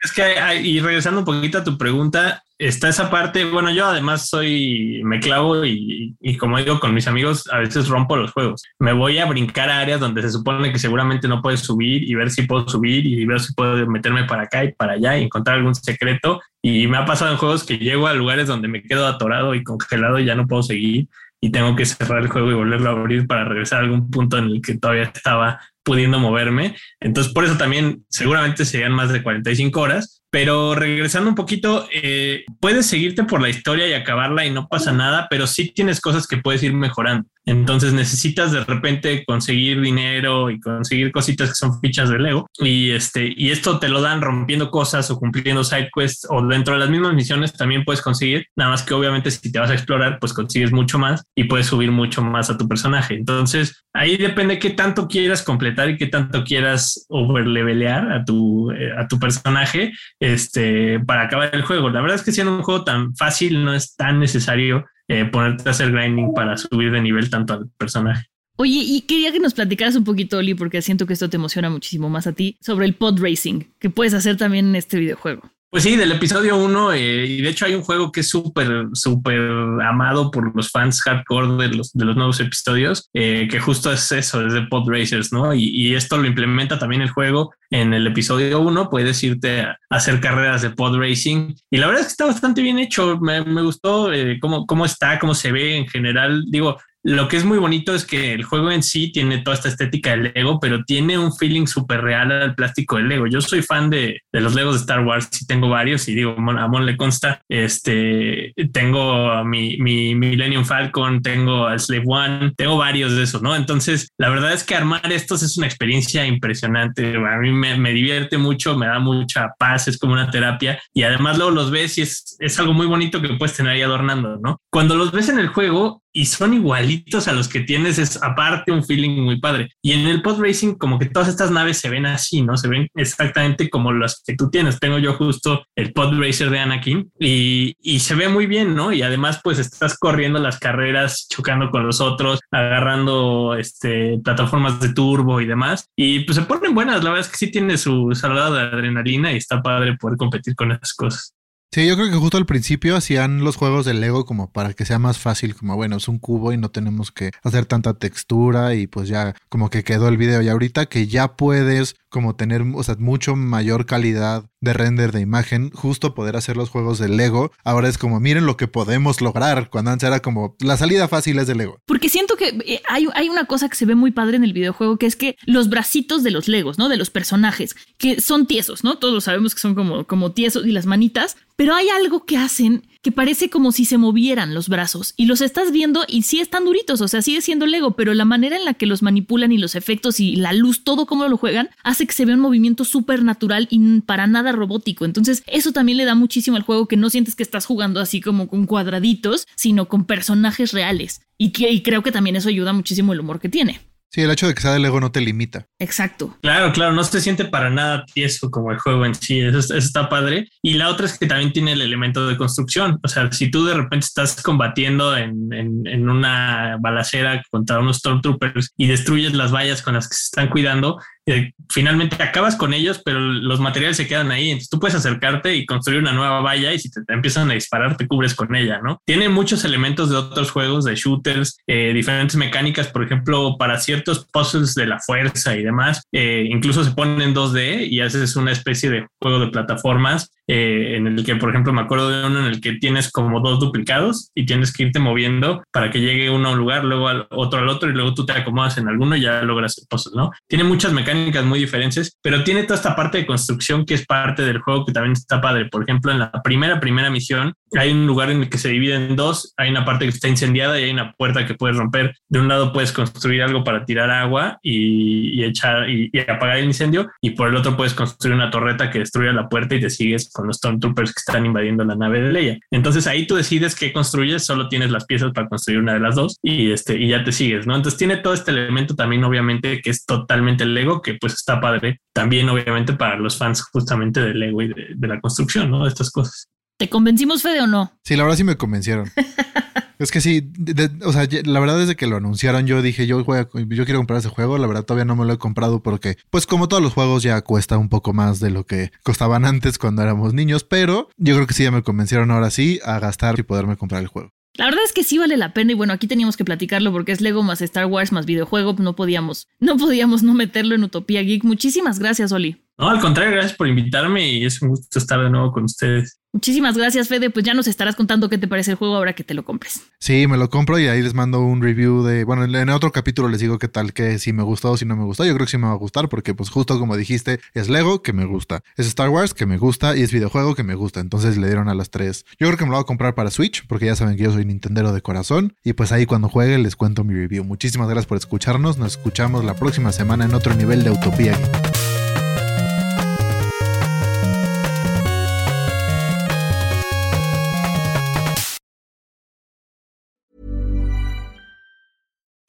es 0.06 0.12
que, 0.14 0.62
y 0.62 0.80
regresando 0.80 1.20
un 1.20 1.26
poquito 1.26 1.58
a 1.58 1.64
tu 1.64 1.78
pregunta, 1.78 2.44
está 2.58 2.88
esa 2.88 3.10
parte, 3.10 3.44
bueno, 3.46 3.70
yo 3.72 3.86
además 3.86 4.30
soy, 4.30 5.02
me 5.04 5.20
clavo 5.20 5.66
y, 5.66 6.16
y 6.22 6.38
como 6.38 6.58
digo 6.58 6.80
con 6.80 6.94
mis 6.94 7.08
amigos, 7.08 7.50
a 7.52 7.60
veces 7.60 7.90
rompo 7.90 8.16
los 8.16 8.32
juegos. 8.32 8.64
Me 8.80 8.94
voy 8.94 9.18
a 9.18 9.26
brincar 9.26 9.70
a 9.70 9.80
áreas 9.80 10.00
donde 10.00 10.22
se 10.22 10.30
supone 10.30 10.72
que 10.72 10.80
seguramente 10.80 11.28
no 11.28 11.42
puedes 11.42 11.62
subir 11.62 12.04
y 12.04 12.16
ver 12.16 12.32
si 12.32 12.44
puedo 12.44 12.68
subir 12.70 13.06
y 13.06 13.26
ver 13.26 13.42
si 13.42 13.54
puedo 13.54 13.86
meterme 13.88 14.24
para 14.24 14.44
acá 14.44 14.64
y 14.64 14.72
para 14.74 14.94
allá 14.94 15.18
y 15.18 15.24
encontrar 15.24 15.58
algún 15.58 15.76
secreto. 15.76 16.42
Y 16.62 16.88
me 16.88 16.98
ha 16.98 17.06
pasado 17.06 17.32
en 17.32 17.38
juegos 17.38 17.64
que 17.64 17.78
llego 17.78 18.08
a 18.08 18.14
lugares 18.14 18.48
donde 18.48 18.68
me 18.68 18.82
quedo 18.82 19.06
atorado 19.08 19.54
y 19.54 19.64
congelado 19.64 20.20
y 20.20 20.26
ya 20.26 20.36
no 20.36 20.48
puedo 20.48 20.64
seguir 20.64 21.08
y 21.46 21.52
tengo 21.52 21.76
que 21.76 21.86
cerrar 21.86 22.24
el 22.24 22.28
juego 22.28 22.50
y 22.50 22.56
volverlo 22.56 22.90
a 22.90 22.94
abrir 22.94 23.28
para 23.28 23.46
regresar 23.46 23.80
a 23.80 23.84
algún 23.84 24.10
punto 24.10 24.40
en 24.40 24.46
el 24.46 24.62
que 24.64 24.80
todavía 24.80 25.04
estaba 25.04 25.62
pudiendo 25.84 26.18
moverme. 26.18 26.76
Entonces, 27.00 27.32
por 27.32 27.44
eso 27.44 27.56
también 27.56 28.04
seguramente 28.10 28.66
serían 28.66 28.94
más 28.94 29.14
de 29.14 29.22
45 29.22 29.80
horas. 29.80 30.15
Pero 30.36 30.76
regresando 30.76 31.30
un 31.30 31.36
poquito, 31.36 31.88
eh, 31.94 32.44
puedes 32.60 32.88
seguirte 32.88 33.24
por 33.24 33.42
la 33.42 33.48
historia 33.48 33.88
y 33.88 33.94
acabarla 33.94 34.46
y 34.46 34.52
no 34.52 34.68
pasa 34.68 34.92
nada, 34.92 35.28
pero 35.30 35.48
sí 35.48 35.72
tienes 35.74 36.02
cosas 36.02 36.28
que 36.28 36.36
puedes 36.36 36.62
ir 36.62 36.74
mejorando. 36.74 37.30
Entonces 37.46 37.94
necesitas 37.94 38.52
de 38.52 38.64
repente 38.64 39.24
conseguir 39.24 39.80
dinero 39.80 40.50
y 40.50 40.60
conseguir 40.60 41.12
cositas 41.12 41.50
que 41.50 41.56
son 41.56 41.80
fichas 41.80 42.10
de 42.10 42.20
Lego. 42.20 42.50
Y 42.58 42.90
este, 42.92 43.32
y 43.36 43.52
esto 43.52 43.80
te 43.80 43.88
lo 43.88 44.02
dan 44.02 44.22
rompiendo 44.22 44.72
cosas 44.72 45.10
o 45.12 45.20
cumpliendo 45.20 45.64
side 45.64 45.90
quests 45.96 46.28
o 46.30 46.46
dentro 46.46 46.74
de 46.74 46.80
las 46.80 46.90
mismas 46.90 47.14
misiones 47.14 47.54
también 47.54 47.86
puedes 47.86 48.02
conseguir. 48.02 48.48
Nada 48.56 48.72
más 48.72 48.84
que 48.84 48.94
obviamente 48.94 49.30
si 49.32 49.52
te 49.52 49.60
vas 49.60 49.70
a 49.70 49.76
explorar, 49.76 50.18
pues 50.20 50.34
consigues 50.34 50.72
mucho 50.72 50.98
más 50.98 51.24
y 51.36 51.44
puedes 51.46 51.68
subir 51.68 51.92
mucho 51.92 52.22
más 52.24 52.50
a 52.50 52.58
tu 52.58 52.68
personaje. 52.68 53.14
Entonces 53.14 53.86
ahí 53.94 54.18
depende 54.18 54.58
qué 54.58 54.72
tanto 54.72 55.08
quieras 55.08 55.44
completar 55.44 55.90
y 55.92 55.98
qué 55.98 56.08
tanto 56.08 56.44
quieras 56.44 57.06
overlevelear 57.10 58.12
a 58.12 58.26
tu, 58.26 58.72
eh, 58.72 58.92
a 58.98 59.08
tu 59.08 59.20
personaje 59.20 59.94
este, 60.26 61.00
para 61.00 61.24
acabar 61.24 61.52
el 61.54 61.62
juego. 61.62 61.90
La 61.90 62.02
verdad 62.02 62.16
es 62.16 62.24
que 62.24 62.32
siendo 62.32 62.56
un 62.56 62.64
juego 62.64 62.84
tan 62.84 63.16
fácil, 63.16 63.64
no 63.64 63.74
es 63.74 63.96
tan 63.96 64.20
necesario 64.20 64.86
eh, 65.08 65.26
ponerte 65.26 65.70
a 65.70 65.72
hacer 65.72 65.92
grinding 65.92 66.34
para 66.34 66.58
subir 66.58 66.92
de 66.92 67.02
nivel 67.02 67.30
tanto 67.30 67.54
al 67.54 67.70
personaje. 67.78 68.26
Oye, 68.58 68.82
y 68.84 69.02
quería 69.02 69.32
que 69.32 69.40
nos 69.40 69.54
platicaras 69.54 69.96
un 69.96 70.04
poquito, 70.04 70.38
Oli, 70.38 70.56
porque 70.56 70.82
siento 70.82 71.06
que 71.06 71.14
esto 71.14 71.30
te 71.30 71.36
emociona 71.36 71.70
muchísimo 71.70 72.10
más 72.10 72.26
a 72.26 72.32
ti, 72.32 72.58
sobre 72.62 72.86
el 72.86 72.96
pod 72.96 73.20
racing, 73.22 73.66
que 73.80 73.90
puedes 73.90 74.14
hacer 74.14 74.38
también 74.38 74.68
en 74.70 74.76
este 74.78 74.98
videojuego. 74.98 75.44
Pues 75.76 75.84
sí, 75.84 75.98
del 75.98 76.14
episodio 76.14 76.56
1, 76.56 76.96
y 76.96 77.42
de 77.42 77.50
hecho 77.50 77.66
hay 77.66 77.76
un 77.76 77.82
juego 77.82 78.10
que 78.10 78.22
es 78.22 78.30
súper, 78.30 78.88
súper 78.94 79.42
amado 79.82 80.32
por 80.32 80.56
los 80.56 80.72
fans 80.72 81.02
hardcore 81.02 81.68
de 81.68 81.76
los, 81.76 81.92
de 81.92 82.06
los 82.06 82.16
nuevos 82.16 82.40
episodios, 82.40 83.10
eh, 83.14 83.50
que 83.52 83.60
justo 83.60 83.92
es 83.92 84.10
eso, 84.14 84.48
es 84.48 84.54
de 84.54 84.62
Pod 84.68 84.90
Racers, 84.90 85.34
¿no? 85.34 85.54
Y, 85.54 85.66
y 85.72 85.94
esto 85.94 86.18
lo 86.18 86.28
implementa 86.28 86.80
también 86.80 87.02
el 87.02 87.10
juego 87.10 87.54
en 87.72 87.94
el 87.94 88.08
episodio 88.08 88.62
1, 88.62 88.90
puedes 88.90 89.22
irte 89.22 89.64
a 89.64 89.78
hacer 89.90 90.22
carreras 90.22 90.62
de 90.62 90.70
pod 90.70 90.98
racing 90.98 91.54
y 91.70 91.78
la 91.78 91.88
verdad 91.88 92.04
es 92.04 92.08
que 92.08 92.12
está 92.12 92.26
bastante 92.26 92.62
bien 92.62 92.80
hecho, 92.80 93.20
me, 93.20 93.44
me 93.44 93.62
gustó 93.62 94.14
eh, 94.14 94.38
cómo, 94.40 94.66
cómo 94.66 94.86
está, 94.86 95.20
cómo 95.20 95.36
se 95.36 95.52
ve 95.52 95.76
en 95.76 95.90
general, 95.90 96.46
digo, 96.48 96.78
lo 97.06 97.28
que 97.28 97.38
es 97.38 97.46
muy 97.46 97.60
bonito 97.60 97.94
es 97.94 98.04
que 98.04 98.34
el 98.34 98.44
juego 98.44 98.72
en 98.72 98.82
sí 98.82 99.12
tiene 99.12 99.38
toda 99.38 99.56
esta 99.56 99.70
estética 99.70 100.10
del 100.10 100.32
Lego, 100.34 100.60
pero 100.60 100.84
tiene 100.86 101.20
un 101.20 101.32
feeling 101.32 101.68
súper 101.68 102.02
real 102.02 102.32
al 102.32 102.56
plástico 102.56 102.98
del 102.98 103.10
Lego. 103.10 103.28
Yo 103.28 103.42
soy 103.42 103.62
fan 103.62 103.92
de, 103.92 104.22
de 104.34 104.42
los 104.42 104.56
Legos 104.56 104.74
de 104.74 104.80
Star 104.80 105.06
Wars 105.06 105.30
y 105.40 105.46
tengo 105.46 105.70
varios 105.70 106.08
y 106.08 106.16
digo, 106.16 106.36
a 106.36 106.68
Mon 106.68 106.84
le 106.84 106.98
consta, 106.98 107.44
este, 107.48 108.54
tengo 108.74 109.46
mi, 109.46 109.78
mi 109.78 110.16
Millennium 110.16 110.66
Falcon, 110.66 111.22
tengo 111.22 111.68
al 111.68 111.80
Slave 111.80 112.06
One, 112.08 112.54
tengo 112.58 112.78
varios 112.78 113.16
de 113.16 113.22
esos, 113.22 113.40
¿no? 113.44 113.56
Entonces, 113.56 114.10
la 114.18 114.30
verdad 114.30 114.54
es 114.54 114.64
que 114.64 114.74
armar 114.74 115.12
estos 115.12 115.44
es 115.44 115.60
una 115.60 115.68
experiencia 115.68 116.26
impresionante. 116.26 117.18
A 117.18 117.38
mí 117.38 117.52
me, 117.52 117.78
me 117.78 117.92
divierte 117.94 118.40
mucho, 118.40 118.76
me 118.76 118.88
da 118.88 118.98
mucha 118.98 119.54
paz, 119.60 119.88
es 119.88 120.00
como 120.00 120.14
una 120.14 120.32
terapia 120.32 120.82
y 120.92 121.04
además 121.04 121.38
luego 121.38 121.52
los 121.52 121.70
ves 121.70 122.00
y 122.00 122.02
es, 122.02 122.36
es 122.40 122.60
algo 122.60 122.74
muy 122.74 122.88
bonito 122.88 123.22
que 123.22 123.30
puedes 123.36 123.56
tener 123.56 123.74
ahí 123.74 123.84
adornando, 123.84 124.40
¿no? 124.44 124.60
Cuando 124.72 124.96
los 124.96 125.12
ves 125.12 125.30
en 125.30 125.38
el 125.38 125.50
juego, 125.50 126.02
y 126.16 126.26
son 126.28 126.54
igualitos 126.54 127.28
a 127.28 127.34
los 127.34 127.50
que 127.50 127.60
tienes, 127.60 128.00
es 128.00 128.24
aparte 128.24 128.72
un 128.72 128.86
feeling 128.86 129.22
muy 129.22 129.38
padre. 129.38 129.70
Y 129.82 129.92
en 129.92 130.08
el 130.08 130.22
pod 130.22 130.42
racing, 130.42 130.76
como 130.76 130.98
que 130.98 131.08
todas 131.08 131.28
estas 131.28 131.52
naves 131.52 131.78
se 131.80 131.90
ven 131.90 132.06
así, 132.06 132.42
¿no? 132.42 132.56
Se 132.56 132.70
ven 132.70 132.88
exactamente 132.96 133.70
como 133.70 133.92
las 133.92 134.24
que 134.26 134.34
tú 134.34 134.50
tienes. 134.50 134.80
Tengo 134.80 134.98
yo 134.98 135.16
justo 135.16 135.66
el 135.76 135.92
pod 135.92 136.18
racer 136.18 136.50
de 136.50 136.60
Anakin 136.60 137.12
y, 137.20 137.76
y 137.82 138.00
se 138.00 138.16
ve 138.16 138.30
muy 138.30 138.46
bien, 138.46 138.76
¿no? 138.76 138.94
Y 138.94 139.02
además, 139.02 139.42
pues 139.44 139.60
estás 139.60 139.98
corriendo 140.00 140.40
las 140.40 140.58
carreras, 140.58 141.28
chocando 141.30 141.70
con 141.70 141.86
los 141.86 142.00
otros, 142.00 142.40
agarrando 142.50 143.56
este, 143.60 144.18
plataformas 144.24 144.80
de 144.80 144.94
turbo 144.94 145.42
y 145.42 145.46
demás. 145.46 145.90
Y 145.98 146.22
pues 146.22 146.38
se 146.38 146.44
ponen 146.44 146.74
buenas. 146.74 147.04
La 147.04 147.10
verdad 147.10 147.26
es 147.26 147.32
que 147.32 147.46
sí 147.46 147.52
tiene 147.52 147.78
su 147.78 148.16
salada 148.16 148.52
de 148.52 148.62
adrenalina 148.62 149.34
y 149.34 149.38
está 149.38 149.62
padre 149.62 149.98
poder 149.98 150.18
competir 150.18 150.56
con 150.56 150.72
esas 150.72 150.94
cosas. 150.94 151.34
Sí, 151.76 151.86
yo 151.86 151.98
creo 151.98 152.10
que 152.10 152.16
justo 152.16 152.38
al 152.38 152.46
principio 152.46 152.96
hacían 152.96 153.44
los 153.44 153.58
juegos 153.58 153.86
de 153.86 153.94
Lego 153.94 154.26
como 154.26 154.50
para 154.50 154.74
que 154.74 154.86
sea 154.86 154.98
más 154.98 155.20
fácil, 155.20 155.58
como 155.58 155.76
bueno, 155.76 155.98
es 155.98 156.08
un 156.08 156.20
cubo 156.20 156.54
y 156.54 156.58
no 156.58 156.72
tenemos 156.72 157.12
que 157.12 157.32
hacer 157.44 157.66
tanta 157.66 157.96
textura 157.96 158.76
y 158.76 158.88
pues 158.88 159.10
ya 159.10 159.36
como 159.50 159.70
que 159.70 159.84
quedó 159.84 160.08
el 160.08 160.16
video. 160.16 160.42
Y 160.42 160.48
ahorita 160.48 160.86
que 160.86 161.08
ya 161.08 161.36
puedes 161.36 161.98
como 162.16 162.38
tener, 162.38 162.64
o 162.74 162.82
sea, 162.82 162.96
mucho 162.98 163.36
mayor 163.36 163.86
calidad 163.86 164.46
de 164.62 164.72
render 164.72 165.12
de 165.12 165.20
imagen, 165.20 165.70
justo 165.72 166.16
poder 166.16 166.38
hacer 166.38 166.56
los 166.56 166.70
juegos 166.70 166.98
de 166.98 167.10
Lego. 167.10 167.52
Ahora 167.66 167.90
es 167.90 167.98
como, 167.98 168.22
miren 168.22 168.46
lo 168.46 168.56
que 168.56 168.70
podemos 168.70 169.20
lograr, 169.20 169.70
cuando 169.70 169.92
antes 169.92 170.08
era 170.08 170.22
como, 170.22 170.56
la 170.62 170.78
salida 170.78 171.10
fácil 171.10 171.40
es 171.40 171.48
de 171.48 171.56
Lego. 171.56 171.82
Porque 171.86 172.08
siento 172.08 172.38
que 172.38 172.58
eh, 172.66 172.82
hay, 172.88 173.10
hay 173.16 173.28
una 173.28 173.44
cosa 173.44 173.68
que 173.68 173.76
se 173.76 173.86
ve 173.86 173.96
muy 173.96 174.12
padre 174.12 174.38
en 174.38 174.46
el 174.46 174.54
videojuego, 174.54 174.96
que 174.98 175.08
es 175.08 175.18
que 175.18 175.36
los 175.46 175.68
bracitos 175.68 176.24
de 176.24 176.32
los 176.32 176.48
Legos, 176.48 176.78
¿no? 176.78 176.88
De 176.88 176.96
los 176.96 177.10
personajes, 177.10 177.76
que 177.98 178.22
son 178.22 178.48
tiesos, 178.48 178.86
¿no? 178.86 178.98
Todos 178.98 179.26
sabemos 179.26 179.54
que 179.54 179.60
son 179.60 179.76
como, 179.76 180.06
como 180.06 180.32
tiesos 180.32 180.66
y 180.66 180.72
las 180.72 180.86
manitas, 180.86 181.36
pero 181.58 181.76
hay 181.76 181.90
algo 181.90 182.26
que 182.26 182.38
hacen 182.38 182.88
que 183.06 183.12
parece 183.12 183.52
como 183.52 183.72
si 183.72 183.86
se 183.86 184.00
movieran 184.00 184.56
los 184.56 184.68
brazos 184.68 185.14
y 185.16 185.28
los 185.28 185.42
estás 185.42 185.72
viendo 185.72 186.06
y 186.08 186.24
sí 186.24 186.40
están 186.40 186.66
duritos, 186.66 187.02
o 187.02 187.08
sea, 187.08 187.22
sigue 187.22 187.40
siendo 187.40 187.68
Lego, 187.68 187.96
pero 187.96 188.16
la 188.16 188.26
manera 188.26 188.58
en 188.58 188.66
la 188.66 188.74
que 188.74 188.88
los 188.88 189.04
manipulan 189.04 189.52
y 189.52 189.60
los 189.60 189.76
efectos 189.76 190.20
y 190.20 190.36
la 190.38 190.54
luz, 190.54 190.84
todo 190.84 191.06
como 191.06 191.28
lo 191.28 191.38
juegan, 191.38 191.70
hace 191.84 192.08
que 192.08 192.14
se 192.14 192.26
vea 192.26 192.34
un 192.34 192.42
movimiento 192.42 192.84
súper 192.84 193.22
natural 193.22 193.68
y 193.70 194.02
para 194.02 194.26
nada 194.26 194.54
robótico. 194.54 195.06
Entonces, 195.06 195.44
eso 195.46 195.72
también 195.72 196.00
le 196.00 196.06
da 196.06 196.16
muchísimo 196.16 196.58
al 196.58 196.64
juego 196.64 196.88
que 196.88 196.98
no 196.98 197.12
sientes 197.12 197.36
que 197.36 197.44
estás 197.44 197.68
jugando 197.68 198.00
así 198.00 198.22
como 198.22 198.48
con 198.48 198.66
cuadraditos, 198.66 199.48
sino 199.54 199.88
con 199.88 200.06
personajes 200.06 200.72
reales. 200.72 201.22
Y, 201.38 201.52
que, 201.52 201.70
y 201.70 201.84
creo 201.84 202.02
que 202.02 202.12
también 202.12 202.38
eso 202.38 202.50
ayuda 202.50 202.74
muchísimo 202.74 203.14
el 203.14 203.20
humor 203.20 203.40
que 203.40 203.50
tiene. 203.50 203.82
Sí, 204.12 204.22
el 204.22 204.32
hecho 204.32 204.48
de 204.48 204.54
que 204.54 204.62
sea 204.62 204.72
de 204.72 204.80
Lego 204.80 205.02
no 205.02 205.12
te 205.12 205.20
limita. 205.20 205.68
Exacto. 205.78 206.38
Claro, 206.42 206.72
claro, 206.72 206.94
no 206.94 207.04
se 207.04 207.20
siente 207.20 207.46
para 207.46 207.70
nada 207.70 208.06
tieso 208.14 208.50
como 208.50 208.72
el 208.72 208.80
juego 208.80 209.06
en 209.06 209.14
sí, 209.14 209.42
eso, 209.42 209.60
eso, 209.60 209.76
está 209.76 210.08
padre. 210.08 210.48
Y 210.62 210.76
la 210.76 210.90
otra 210.90 211.06
es 211.06 211.18
que 211.18 211.26
también 211.26 211.52
tiene 211.52 211.74
el 211.74 211.82
elemento 211.82 212.26
de 212.28 212.38
construcción, 212.38 213.00
o 213.04 213.08
sea, 213.08 213.32
si 213.32 213.52
tú 213.52 213.66
de 213.66 213.74
repente 213.74 214.06
estás 214.06 214.42
combatiendo 214.42 215.18
en, 215.18 215.52
en, 215.52 215.86
en 215.86 216.10
una 216.10 216.78
balacera 216.80 217.44
contra 217.52 217.80
unos 217.80 217.98
Stormtroopers 217.98 218.72
y 218.78 218.88
destruyes 218.88 219.34
las 219.34 219.52
vallas 219.54 219.82
con 219.82 219.96
las 219.96 220.08
que 220.08 220.16
se 220.16 220.24
están 220.24 220.50
cuidando, 220.50 220.98
eh, 221.26 221.54
finalmente 221.70 222.22
acabas 222.22 222.56
con 222.56 222.74
ellos, 222.74 223.02
pero 223.04 223.20
los 223.20 223.60
materiales 223.60 223.98
se 223.98 224.08
quedan 224.08 224.32
ahí. 224.32 224.50
Entonces 224.50 224.70
tú 224.70 224.80
puedes 224.80 224.96
acercarte 224.96 225.56
y 225.56 225.66
construir 225.66 226.00
una 226.00 226.14
nueva 226.14 226.42
valla 226.42 226.74
y 226.74 226.80
si 226.80 226.90
te, 226.90 227.04
te 227.04 227.14
empiezan 227.14 227.50
a 227.50 227.54
disparar, 227.54 227.98
te 227.98 228.08
cubres 228.08 228.36
con 228.36 228.56
ella, 228.56 228.80
¿no? 228.84 229.02
Tiene 229.06 229.30
muchos 229.30 229.66
elementos 229.66 230.10
de 230.10 230.18
otros 230.18 230.52
juegos, 230.52 230.86
de 230.86 230.96
shooters, 230.96 231.58
eh, 231.68 231.92
diferentes 231.94 232.36
mecánicas, 232.36 232.88
por 232.88 233.04
ejemplo, 233.04 233.58
para 233.58 233.80
ciertos 233.80 234.28
puzzles 234.32 234.76
de 234.76 234.88
la 234.88 235.00
fuerza 235.00 235.56
y 235.56 235.64
demás. 235.64 236.04
Eh, 236.12 236.48
incluso 236.50 236.84
se 236.84 236.92
ponen 236.92 237.22
en 237.22 237.34
2D 237.34 237.88
y 237.90 238.02
haces 238.02 238.36
una 238.36 238.52
especie 238.52 238.90
de 238.90 239.08
juego 239.22 239.40
de 239.40 239.48
plataformas 239.48 240.32
eh, 240.48 240.96
en 240.96 241.08
el 241.08 241.26
que, 241.26 241.36
por 241.36 241.50
ejemplo, 241.50 241.74
me 241.74 241.82
acuerdo 241.82 242.10
de 242.10 242.28
uno 242.28 242.40
en 242.42 242.46
el 242.46 242.62
que 242.62 242.74
tienes 242.74 243.12
como 243.12 243.40
dos 243.40 243.60
duplicados 243.60 244.30
y 244.36 244.46
tienes 244.46 244.72
que 244.72 244.84
irte 244.84 245.00
moviendo 245.00 245.64
para 245.72 245.90
que 245.90 246.00
llegue 246.00 246.30
uno 246.30 246.50
a 246.50 246.52
un 246.52 246.60
lugar, 246.60 246.86
luego 246.86 247.08
al 247.08 247.28
otro 247.32 247.60
al 247.60 247.70
otro 247.70 247.90
y 247.90 247.94
luego 247.94 248.14
tú 248.14 248.26
te 248.26 248.34
acomodas 248.34 248.78
en 248.78 248.88
alguno 248.88 249.16
y 249.16 249.22
ya 249.22 249.42
logras 249.42 249.78
el 249.80 249.88
puzzle, 249.90 250.14
¿no? 250.16 250.32
Tiene 250.48 250.64
muchas 250.64 250.94
mecánicas 250.94 251.15
muy 251.44 251.60
diferentes, 251.60 252.18
pero 252.22 252.44
tiene 252.44 252.64
toda 252.64 252.76
esta 252.76 252.96
parte 252.96 253.20
de 253.20 253.26
construcción 253.26 253.86
que 253.86 253.94
es 253.94 254.06
parte 254.06 254.44
del 254.44 254.60
juego 254.60 254.86
que 254.86 254.94
también 254.94 255.14
está 255.14 255.42
padre. 255.42 255.66
Por 255.66 255.84
ejemplo, 255.84 256.12
en 256.12 256.20
la 256.20 256.32
primera, 256.44 256.80
primera 256.80 257.10
misión 257.10 257.54
hay 257.78 257.92
un 257.92 258.08
lugar 258.08 258.30
en 258.30 258.44
el 258.44 258.50
que 258.50 258.58
se 258.58 258.70
divide 258.70 258.96
en 258.96 259.16
dos, 259.16 259.54
hay 259.58 259.70
una 259.70 259.86
parte 259.86 260.06
que 260.06 260.12
está 260.12 260.28
incendiada 260.28 260.80
y 260.80 260.86
hay 260.86 260.92
una 260.92 261.14
puerta 261.14 261.46
que 261.46 261.56
puedes 261.56 261.78
romper. 261.78 262.16
De 262.30 262.40
un 262.40 262.48
lado 262.48 262.72
puedes 262.72 262.92
construir 262.92 263.42
algo 263.42 263.64
para 263.64 263.86
tirar 263.86 264.10
agua 264.10 264.60
y, 264.62 265.40
y 265.40 265.44
echar 265.44 265.90
y, 265.90 266.10
y 266.12 266.20
apagar 266.20 266.58
el 266.58 266.66
incendio 266.66 267.10
y 267.22 267.32
por 267.32 267.50
el 267.50 267.56
otro 267.56 267.76
puedes 267.76 267.94
construir 267.94 268.36
una 268.36 268.50
torreta 268.50 268.90
que 268.92 269.00
destruya 269.00 269.34
la 269.34 269.50
puerta 269.50 269.76
y 269.76 269.82
te 269.82 269.90
sigues 269.90 270.30
con 270.32 270.48
los 270.48 270.58
Stormtroopers 270.58 271.14
que 271.14 271.20
están 271.20 271.46
invadiendo 271.46 271.84
la 271.84 271.96
nave 271.96 272.22
de 272.22 272.32
Leia. 272.32 272.60
Entonces 272.72 273.08
ahí 273.08 273.28
tú 273.28 273.36
decides 273.36 273.76
qué 273.76 273.92
construyes, 273.92 274.46
solo 274.46 274.70
tienes 274.70 274.92
las 274.92 275.06
piezas 275.06 275.32
para 275.34 275.48
construir 275.48 275.80
una 275.80 275.94
de 275.94 276.00
las 276.00 276.16
dos 276.16 276.38
y 276.42 276.72
este 276.72 276.98
y 276.98 277.10
ya 277.10 277.24
te 277.24 277.32
sigues, 277.32 277.68
¿no? 277.68 277.76
Entonces 277.76 277.98
tiene 277.98 278.18
todo 278.18 278.34
este 278.34 278.52
elemento 278.52 278.96
también 278.96 279.24
obviamente 279.24 279.82
que 279.82 279.90
es 279.90 280.06
totalmente 280.06 280.66
Lego, 280.66 281.02
que 281.06 281.18
pues 281.22 281.34
está 281.34 281.62
padre 281.62 282.02
también 282.14 282.50
obviamente 282.50 282.94
para 282.94 283.16
los 283.18 283.38
fans 283.38 283.62
justamente 283.72 284.20
de 284.20 284.34
Lego 284.34 284.62
y 284.64 284.70
de, 284.70 284.88
de 284.96 285.08
la 285.08 285.22
construcción, 285.22 285.70
¿no? 285.70 285.84
De 285.84 285.90
estas 285.90 286.10
cosas. 286.10 286.50
¿Te 286.78 286.90
convencimos, 286.90 287.42
Fede, 287.42 287.62
o 287.62 287.68
no? 287.68 287.94
Sí, 288.04 288.16
la 288.18 288.24
verdad 288.24 288.38
sí 288.38 288.44
me 288.44 288.58
convencieron. 288.58 289.10
es 290.00 290.12
que 290.12 290.20
sí, 290.20 290.52
de, 290.58 290.74
de, 290.74 291.06
o 291.06 291.14
sea, 291.14 291.26
la 291.46 291.60
verdad 291.60 291.78
desde 291.78 291.96
que 291.96 292.08
lo 292.08 292.18
anunciaron 292.18 292.68
yo 292.68 292.82
dije, 292.82 293.08
yo, 293.08 293.24
voy 293.24 293.38
a, 293.40 293.48
yo 293.54 293.86
quiero 293.86 294.00
comprar 294.00 294.20
ese 294.20 294.30
juego, 294.30 294.58
la 294.58 294.68
verdad 294.68 294.84
todavía 294.84 295.06
no 295.06 295.16
me 295.16 295.26
lo 295.26 295.34
he 295.34 295.38
comprado 295.38 295.82
porque, 295.82 296.18
pues 296.30 296.46
como 296.46 296.68
todos 296.68 296.84
los 296.84 296.94
juegos 296.94 297.24
ya 297.24 297.42
cuesta 297.42 297.78
un 297.78 297.88
poco 297.88 298.12
más 298.12 298.42
de 298.42 298.50
lo 298.50 298.66
que 298.66 298.92
costaban 299.04 299.46
antes 299.46 299.78
cuando 299.78 300.02
éramos 300.02 300.34
niños, 300.34 300.66
pero 300.66 301.10
yo 301.16 301.36
creo 301.36 301.48
que 301.48 301.54
sí 301.54 301.64
ya 301.64 301.72
me 301.72 301.84
convencieron 301.84 302.32
ahora 302.32 302.50
sí 302.50 302.80
a 302.84 303.00
gastar 303.00 303.40
y 303.40 303.44
poderme 303.44 303.78
comprar 303.78 304.02
el 304.02 304.08
juego. 304.08 304.32
La 304.56 304.66
verdad 304.66 304.84
es 304.86 304.94
que 304.94 305.04
sí 305.04 305.18
vale 305.18 305.36
la 305.38 305.54
pena 305.54 305.74
y 305.74 305.76
bueno, 305.76 305.94
aquí 305.94 306.08
teníamos 306.08 306.38
que 306.38 306.46
platicarlo 306.46 306.92
porque 306.92 307.12
es 307.12 307.22
Lego 307.22 307.44
más 307.44 307.62
Star 307.62 307.88
Wars 307.88 308.12
más 308.12 308.26
videojuego, 308.26 308.76
no 308.80 308.96
podíamos, 308.96 309.48
no 309.60 309.78
podíamos 309.78 310.24
no 310.24 310.34
meterlo 310.34 310.76
en 310.76 310.84
Utopía 310.84 311.22
Geek. 311.22 311.44
Muchísimas 311.44 312.00
gracias, 312.00 312.32
Oli. 312.32 312.65
No, 312.78 312.90
al 312.90 313.00
contrario, 313.00 313.34
gracias 313.34 313.54
por 313.54 313.68
invitarme 313.68 314.28
y 314.28 314.46
es 314.46 314.62
un 314.62 314.70
gusto 314.70 315.00
estar 315.00 315.22
de 315.22 315.30
nuevo 315.30 315.52
con 315.52 315.64
ustedes. 315.64 316.20
Muchísimas 316.36 316.78
gracias, 316.78 317.08
Fede. 317.08 317.30
Pues 317.30 317.46
ya 317.46 317.54
nos 317.54 317.66
estarás 317.66 317.96
contando 317.96 318.28
qué 318.28 318.38
te 318.38 318.50
parece 318.50 318.72
el 318.72 318.76
juego 318.76 318.98
ahora 318.98 319.14
que 319.14 319.24
te 319.24 319.34
lo 319.34 319.46
compres. 319.46 319.84
Sí, 320.02 320.28
me 320.28 320.36
lo 320.36 320.50
compro 320.50 320.78
y 320.78 320.88
ahí 320.88 321.02
les 321.02 321.14
mando 321.14 321.40
un 321.40 321.62
review 321.62 322.04
de. 322.04 322.26
Bueno, 322.26 322.44
en 322.44 322.70
otro 322.72 322.92
capítulo 322.92 323.30
les 323.30 323.40
digo 323.40 323.58
qué 323.58 323.70
tal, 323.70 323.94
que 323.94 324.20
si 324.20 324.34
me 324.34 324.44
gustó 324.44 324.72
o 324.72 324.78
si 324.78 324.84
no 324.84 324.98
me 324.98 325.06
gustó. 325.06 325.24
Yo 325.24 325.34
creo 325.34 325.46
que 325.46 325.52
sí 325.52 325.58
me 325.58 325.68
va 325.68 325.72
a 325.72 325.78
gustar 325.78 326.10
porque, 326.10 326.34
pues, 326.34 326.50
justo 326.50 326.78
como 326.78 326.98
dijiste, 326.98 327.40
es 327.54 327.70
Lego 327.70 328.04
que 328.04 328.12
me 328.12 328.26
gusta, 328.26 328.64
es 328.76 328.86
Star 328.88 329.08
Wars 329.08 329.34
que 329.34 329.46
me 329.46 329.58
gusta 329.58 329.96
y 329.96 330.02
es 330.02 330.12
videojuego 330.12 330.56
que 330.56 330.64
me 330.64 330.76
gusta. 330.76 331.00
Entonces 331.00 331.38
le 331.38 331.48
dieron 331.48 331.70
a 331.70 331.74
las 331.74 331.90
tres. 331.90 332.26
Yo 332.38 332.48
creo 332.48 332.58
que 332.58 332.66
me 332.66 332.72
lo 332.72 332.76
voy 332.76 332.84
a 332.84 332.86
comprar 332.86 333.16
para 333.16 333.32
Switch 333.32 333.66
porque 333.66 333.86
ya 333.86 333.96
saben 333.96 334.18
que 334.18 334.24
yo 334.24 334.34
soy 334.34 334.44
Nintendero 334.44 334.92
de 334.92 335.02
corazón. 335.02 335.56
Y 335.64 335.72
pues 335.72 335.94
ahí 335.94 336.06
cuando 336.06 336.28
juegue 336.28 336.58
les 336.58 336.76
cuento 336.76 337.06
mi 337.06 337.14
review. 337.14 337.46
Muchísimas 337.46 337.88
gracias 337.88 338.08
por 338.08 338.18
escucharnos. 338.18 338.78
Nos 338.78 338.98
escuchamos 338.98 339.46
la 339.46 339.54
próxima 339.54 339.94
semana 339.94 340.26
en 340.26 340.34
otro 340.34 340.54
nivel 340.54 340.84
de 340.84 340.92
Utopía. 340.92 341.40